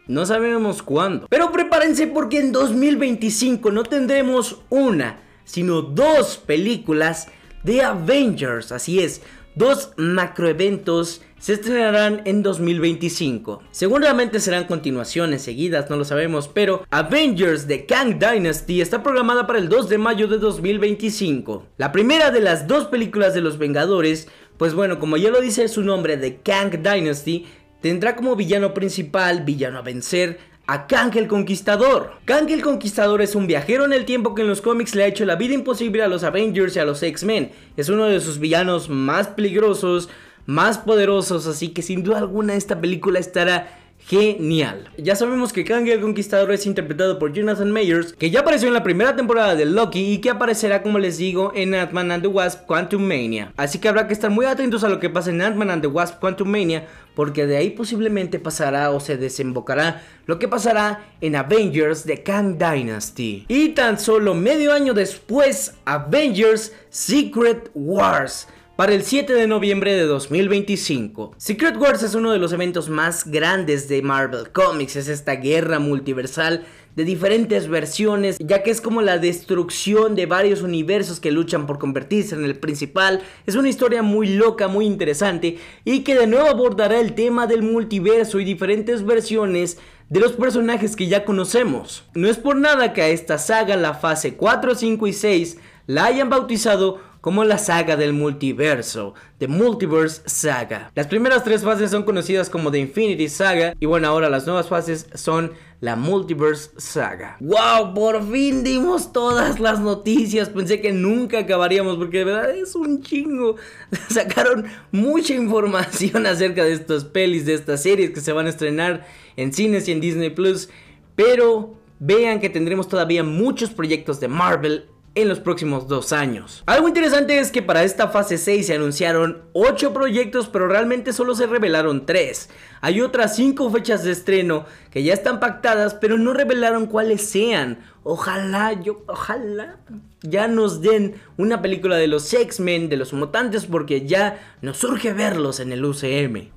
no 0.08 0.26
sabemos 0.26 0.82
cuándo. 0.82 1.28
Pero 1.30 1.52
prepárense 1.52 2.08
porque 2.08 2.40
en 2.40 2.52
2025 2.52 3.72
no 3.72 3.84
tendremos 3.84 4.62
una, 4.70 5.20
sino 5.44 5.82
dos 5.84 6.38
películas 6.38 7.28
de 7.64 7.84
Avengers, 7.84 8.72
así 8.72 9.00
es, 9.02 9.22
dos 9.56 9.92
macroeventos 9.98 11.22
se 11.40 11.54
estrenarán 11.54 12.22
en 12.26 12.44
2025. 12.44 13.64
Seguramente 13.72 14.40
serán 14.40 14.66
continuaciones 14.66 15.42
seguidas, 15.42 15.90
no 15.90 15.96
lo 15.96 16.06
sabemos, 16.06 16.48
pero 16.48 16.84
Avengers 16.90 17.68
The 17.68 17.86
Kang 17.86 18.20
Dynasty 18.20 18.82
está 18.82 19.04
programada 19.04 19.46
para 19.46 19.60
el 19.60 19.70
2 19.70 19.90
de 19.90 19.98
mayo 19.98 20.28
de 20.28 20.38
2025. 20.40 21.66
La 21.78 21.92
primera 21.92 22.32
de 22.32 22.42
las 22.42 22.68
dos 22.68 22.86
películas 22.86 23.34
de 23.34 23.42
los 23.42 23.58
Vengadores, 23.58 24.28
pues 24.58 24.74
bueno, 24.74 25.00
como 25.00 25.18
ya 25.18 25.30
lo 25.30 25.42
dice 25.42 25.68
su 25.68 25.84
nombre, 25.84 26.18
The 26.18 26.38
Kang 26.38 26.82
Dynasty, 26.82 27.46
tendrá 27.82 28.16
como 28.16 28.36
villano 28.36 28.74
principal, 28.74 29.44
villano 29.44 29.80
a 29.80 29.84
vencer, 29.84 30.40
a 30.66 30.86
Kang 30.86 31.16
el 31.16 31.28
Conquistador. 31.28 32.12
Kang 32.26 32.50
el 32.50 32.62
Conquistador 32.62 33.22
es 33.22 33.36
un 33.36 33.48
viajero 33.48 33.86
en 33.86 33.94
el 33.94 34.04
tiempo 34.04 34.36
que 34.36 34.42
en 34.42 34.50
los 34.50 34.62
cómics 34.62 34.96
le 34.96 35.04
ha 35.04 35.08
hecho 35.08 35.26
la 35.26 35.38
vida 35.38 35.54
imposible 35.54 36.04
a 36.04 36.10
los 36.10 36.24
Avengers 36.24 36.76
y 36.76 36.80
a 36.80 36.86
los 36.86 37.02
X-Men. 37.02 37.52
Es 37.78 37.88
uno 37.88 38.06
de 38.06 38.20
sus 38.20 38.40
villanos 38.40 38.90
más 38.90 39.30
peligrosos, 39.30 40.10
más 40.48 40.80
poderosos, 40.80 41.46
así 41.46 41.70
que 41.70 41.84
sin 41.84 42.04
duda 42.04 42.18
alguna 42.18 42.56
esta 42.56 42.82
película 42.82 43.20
estará 43.20 43.68
genial. 44.00 44.90
Ya 44.98 45.16
sabemos 45.16 45.52
que 45.52 45.66
Kang 45.66 45.88
el 45.88 46.00
Conquistador 46.00 46.52
es 46.54 46.66
interpretado 46.66 47.20
por 47.20 47.34
Jonathan 47.34 47.72
Mayers, 47.72 48.14
que 48.14 48.30
ya 48.30 48.40
apareció 48.40 48.70
en 48.70 48.74
la 48.74 48.84
primera 48.84 49.16
temporada 49.16 49.56
de 49.56 49.66
Loki 49.66 50.14
y 50.14 50.18
que 50.20 50.30
aparecerá, 50.30 50.82
como 50.82 51.00
les 51.00 51.18
digo, 51.18 51.52
en 51.54 51.76
Ant-Man 51.76 52.12
and 52.12 52.24
the 52.24 52.30
Wasp 52.30 52.66
Quantum 52.66 53.02
Mania. 53.02 53.52
Así 53.58 53.80
que 53.80 53.90
habrá 53.90 54.08
que 54.08 54.14
estar 54.14 54.32
muy 54.32 54.46
atentos 54.46 54.86
a 54.86 54.90
lo 54.90 55.00
que 55.00 55.10
pasa 55.10 55.30
en 55.30 55.42
Ant-Man 55.42 55.70
and 55.70 55.82
the 55.82 55.88
Wasp 55.88 56.20
Quantum 56.20 56.50
Mania, 56.50 56.88
porque 57.16 57.46
de 57.46 57.58
ahí 57.58 57.72
posiblemente 57.72 58.40
pasará 58.40 58.92
o 58.92 59.02
se 59.02 59.18
desembocará 59.18 60.04
lo 60.26 60.40
que 60.40 60.48
pasará 60.48 61.06
en 61.20 61.36
Avengers 61.36 62.04
The 62.04 62.24
Kang 62.24 62.58
Dynasty. 62.58 63.46
Y 63.50 63.70
tan 63.70 64.00
solo 64.00 64.34
medio 64.36 64.72
año 64.72 64.94
después, 64.94 65.74
Avengers 65.84 66.72
Secret 66.90 67.72
Wars 67.74 68.48
para 68.78 68.94
el 68.94 69.02
7 69.02 69.34
de 69.34 69.48
noviembre 69.48 69.96
de 69.96 70.04
2025. 70.04 71.34
Secret 71.38 71.76
Wars 71.78 72.04
es 72.04 72.14
uno 72.14 72.32
de 72.32 72.38
los 72.38 72.54
eventos 72.54 72.90
más 72.90 73.26
grandes 73.26 73.90
de 73.90 74.04
Marvel 74.04 74.52
Comics, 74.52 74.96
es 74.98 75.08
esta 75.08 75.34
guerra 75.34 75.80
multiversal 75.80 76.64
de 76.96 77.04
diferentes 77.04 77.68
versiones, 77.70 78.38
ya 78.40 78.62
que 78.62 78.70
es 78.70 78.80
como 78.80 79.02
la 79.02 79.18
destrucción 79.18 80.14
de 80.14 80.28
varios 80.28 80.62
universos 80.62 81.20
que 81.20 81.32
luchan 81.32 81.66
por 81.66 81.80
convertirse 81.80 82.36
en 82.36 82.46
el 82.46 82.60
principal. 82.60 83.24
Es 83.48 83.56
una 83.56 83.70
historia 83.70 84.04
muy 84.04 84.36
loca, 84.36 84.68
muy 84.68 84.86
interesante 84.86 85.58
y 85.84 86.02
que 86.02 86.14
de 86.14 86.28
nuevo 86.28 86.48
abordará 86.48 87.00
el 87.00 87.16
tema 87.16 87.48
del 87.48 87.64
multiverso 87.64 88.40
y 88.40 88.46
diferentes 88.46 89.04
versiones 89.04 89.80
de 90.10 90.20
los 90.20 90.34
personajes 90.34 90.96
que 90.96 91.08
ya 91.08 91.26
conocemos. 91.26 92.04
No 92.14 92.30
es 92.30 92.38
por 92.38 92.56
nada 92.56 92.94
que 92.94 93.02
a 93.02 93.10
esta 93.10 93.40
saga, 93.40 93.76
la 93.76 93.96
fase 93.96 94.36
4, 94.36 94.76
5 94.76 95.08
y 95.08 95.14
6, 95.14 95.58
la 95.88 96.06
hayan 96.06 96.30
bautizado 96.30 97.07
como 97.28 97.44
la 97.44 97.58
saga 97.58 97.98
del 97.98 98.14
multiverso, 98.14 99.14
The 99.40 99.50
Multiverse 99.50 100.22
Saga. 100.28 100.94
Las 100.96 101.08
primeras 101.08 101.44
tres 101.44 101.62
fases 101.62 101.92
son 101.92 102.04
conocidas 102.04 102.50
como 102.50 102.72
The 102.72 102.80
Infinity 102.80 103.28
Saga 103.28 103.74
y 103.82 103.86
bueno, 103.86 104.08
ahora 104.08 104.30
las 104.30 104.46
nuevas 104.46 104.70
fases 104.70 105.10
son 105.14 105.52
la 105.82 105.98
Multiverse 105.98 106.70
Saga. 106.78 107.36
¡Wow! 107.42 107.94
Por 107.94 108.32
fin 108.32 108.64
dimos 108.64 109.12
todas 109.12 109.60
las 109.60 109.82
noticias. 109.82 110.48
Pensé 110.48 110.80
que 110.80 110.94
nunca 110.94 111.40
acabaríamos 111.40 111.98
porque 111.98 112.20
de 112.20 112.24
verdad 112.24 112.56
es 112.56 112.76
un 112.76 113.02
chingo. 113.02 113.58
Sacaron 114.10 114.64
mucha 114.94 115.34
información 115.34 116.26
acerca 116.28 116.64
de 116.64 116.72
estas 116.72 117.04
pelis, 117.04 117.46
de 117.46 117.56
estas 117.56 117.84
series 117.84 118.12
que 118.12 118.22
se 118.22 118.32
van 118.32 118.46
a 118.46 118.52
estrenar 118.52 119.06
en 119.36 119.52
cines 119.52 119.86
y 119.90 119.92
en 119.92 120.00
Disney 120.00 120.30
Plus. 120.30 120.70
Pero 121.18 121.76
vean 122.00 122.40
que 122.40 122.50
tendremos 122.50 122.88
todavía 122.88 123.26
muchos 123.26 123.72
proyectos 123.72 124.22
de 124.22 124.30
Marvel 124.30 124.86
en 125.22 125.30
los 125.30 125.40
próximos 125.40 125.88
dos 125.88 126.14
años. 126.14 126.64
Algo 126.68 126.88
interesante 126.88 127.40
es 127.40 127.52
que 127.52 127.64
para 127.64 127.84
esta 127.84 128.10
fase 128.10 128.38
6 128.38 128.68
se 128.68 128.76
anunciaron 128.76 129.44
8 129.54 129.92
proyectos, 129.92 130.48
pero 130.48 130.68
realmente 130.68 131.12
solo 131.12 131.34
se 131.34 131.48
revelaron 131.48 132.06
3. 132.06 132.50
Hay 132.82 133.02
otras 133.02 133.36
5 133.36 133.70
fechas 133.72 134.04
de 134.04 134.12
estreno 134.12 134.66
que 134.92 135.04
ya 135.04 135.14
están 135.14 135.40
pactadas, 135.40 135.94
pero 135.94 136.18
no 136.18 136.34
revelaron 136.34 136.88
cuáles 136.88 137.22
sean. 137.22 137.80
Ojalá, 138.04 138.74
yo, 138.74 139.04
ojalá 139.08 139.78
ya 140.22 140.48
nos 140.48 140.82
den 140.82 141.16
una 141.38 141.62
película 141.62 141.96
de 141.98 142.08
los 142.08 142.34
X-Men, 142.34 142.90
de 142.90 142.98
los 142.98 143.14
mutantes, 143.14 143.66
porque 143.66 144.08
ya 144.08 144.40
nos 144.62 144.78
surge 144.78 145.14
verlos 145.14 145.60
en 145.60 145.72
el 145.72 145.86
UCM. 145.86 146.50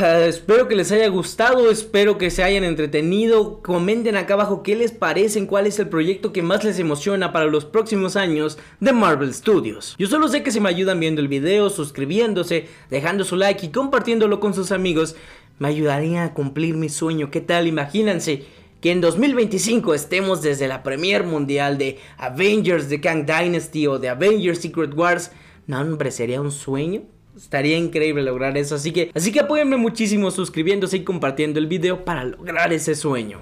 Espero 0.00 0.68
que 0.68 0.76
les 0.76 0.90
haya 0.92 1.08
gustado, 1.08 1.70
espero 1.70 2.16
que 2.16 2.30
se 2.30 2.42
hayan 2.42 2.64
entretenido. 2.64 3.60
Comenten 3.62 4.16
acá 4.16 4.34
abajo 4.34 4.62
qué 4.62 4.76
les 4.76 4.92
parecen, 4.92 5.46
cuál 5.46 5.66
es 5.66 5.78
el 5.78 5.88
proyecto 5.88 6.32
que 6.32 6.42
más 6.42 6.64
les 6.64 6.78
emociona 6.78 7.32
para 7.32 7.46
los 7.46 7.64
próximos 7.64 8.16
años 8.16 8.58
de 8.80 8.92
Marvel 8.92 9.34
Studios. 9.34 9.94
Yo 9.98 10.06
solo 10.06 10.28
sé 10.28 10.42
que 10.42 10.50
si 10.50 10.60
me 10.60 10.68
ayudan 10.68 11.00
viendo 11.00 11.20
el 11.20 11.28
video, 11.28 11.70
suscribiéndose, 11.70 12.68
dejando 12.90 13.24
su 13.24 13.36
like 13.36 13.66
y 13.66 13.70
compartiéndolo 13.70 14.40
con 14.40 14.54
sus 14.54 14.72
amigos, 14.72 15.16
me 15.58 15.68
ayudaría 15.68 16.24
a 16.24 16.34
cumplir 16.34 16.76
mi 16.76 16.88
sueño. 16.88 17.30
¿Qué 17.30 17.40
tal? 17.40 17.66
Imagínense 17.66 18.44
que 18.80 18.90
en 18.90 19.00
2025 19.00 19.94
estemos 19.94 20.42
desde 20.42 20.68
la 20.68 20.82
premier 20.82 21.24
mundial 21.24 21.78
de 21.78 21.98
Avengers 22.18 22.88
The 22.88 23.00
Kang 23.00 23.24
Dynasty 23.24 23.86
o 23.86 23.98
de 23.98 24.08
Avengers 24.08 24.58
Secret 24.58 24.94
Wars. 24.94 25.32
No, 25.66 25.80
hombre, 25.80 26.10
sería 26.10 26.40
un 26.40 26.50
sueño. 26.50 27.02
Estaría 27.36 27.76
increíble 27.76 28.22
lograr 28.22 28.56
eso, 28.56 28.76
así 28.76 28.92
que, 28.92 29.10
así 29.12 29.32
que 29.32 29.40
apóyenme 29.40 29.76
muchísimo 29.76 30.30
suscribiéndose 30.30 30.98
y 30.98 31.04
compartiendo 31.04 31.58
el 31.58 31.66
video 31.66 32.04
para 32.04 32.24
lograr 32.24 32.72
ese 32.72 32.94
sueño. 32.94 33.40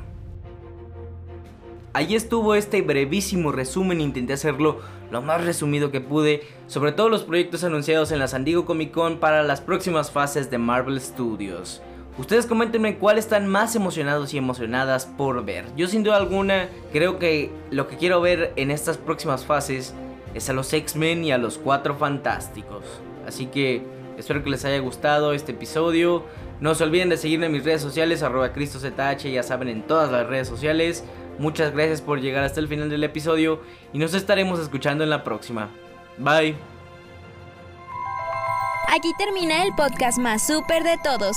Ahí 1.92 2.14
estuvo 2.14 2.54
este 2.54 2.80
brevísimo 2.80 3.52
resumen, 3.52 4.00
intenté 4.00 4.32
hacerlo 4.32 4.80
lo 5.10 5.20
más 5.20 5.44
resumido 5.44 5.90
que 5.90 6.00
pude 6.00 6.42
sobre 6.68 6.92
todos 6.92 7.10
los 7.10 7.24
proyectos 7.24 7.64
anunciados 7.64 8.12
en 8.12 8.18
la 8.18 8.28
San 8.28 8.46
Diego 8.46 8.64
Comic 8.64 8.92
Con 8.92 9.18
para 9.18 9.42
las 9.42 9.60
próximas 9.60 10.10
fases 10.10 10.50
de 10.50 10.56
Marvel 10.56 10.98
Studios. 10.98 11.82
Ustedes 12.18 12.46
coméntenme 12.46 12.98
cuál 12.98 13.16
están 13.16 13.46
más 13.46 13.74
emocionados 13.74 14.34
y 14.34 14.38
emocionadas 14.38 15.06
por 15.06 15.44
ver. 15.44 15.64
Yo 15.76 15.86
sin 15.88 16.02
duda 16.02 16.16
alguna 16.16 16.68
creo 16.92 17.18
que 17.18 17.50
lo 17.70 17.88
que 17.88 17.96
quiero 17.96 18.20
ver 18.20 18.52
en 18.56 18.70
estas 18.70 18.98
próximas 18.98 19.46
fases 19.46 19.94
es 20.34 20.48
a 20.50 20.52
los 20.52 20.72
X-Men 20.72 21.24
y 21.24 21.32
a 21.32 21.38
los 21.38 21.56
Cuatro 21.58 21.94
Fantásticos. 21.96 22.84
Así 23.26 23.46
que 23.46 23.82
espero 24.18 24.44
que 24.44 24.50
les 24.50 24.64
haya 24.64 24.78
gustado 24.78 25.32
este 25.32 25.52
episodio. 25.52 26.24
No 26.60 26.74
se 26.74 26.84
olviden 26.84 27.08
de 27.08 27.16
seguirme 27.16 27.46
en 27.46 27.52
mis 27.52 27.64
redes 27.64 27.82
sociales, 27.82 28.22
arroba 28.22 28.52
CristoZH, 28.52 29.30
ya 29.30 29.42
saben, 29.42 29.68
en 29.68 29.82
todas 29.82 30.12
las 30.12 30.26
redes 30.26 30.48
sociales. 30.48 31.04
Muchas 31.38 31.72
gracias 31.72 32.02
por 32.02 32.20
llegar 32.20 32.44
hasta 32.44 32.60
el 32.60 32.68
final 32.68 32.90
del 32.90 33.04
episodio 33.04 33.62
y 33.92 33.98
nos 33.98 34.12
estaremos 34.12 34.60
escuchando 34.60 35.02
en 35.02 35.10
la 35.10 35.24
próxima. 35.24 35.70
Bye. 36.18 36.54
Aquí 38.88 39.10
termina 39.16 39.64
el 39.64 39.74
podcast 39.74 40.18
más 40.18 40.46
súper 40.46 40.84
de 40.84 40.98
todos. 41.02 41.36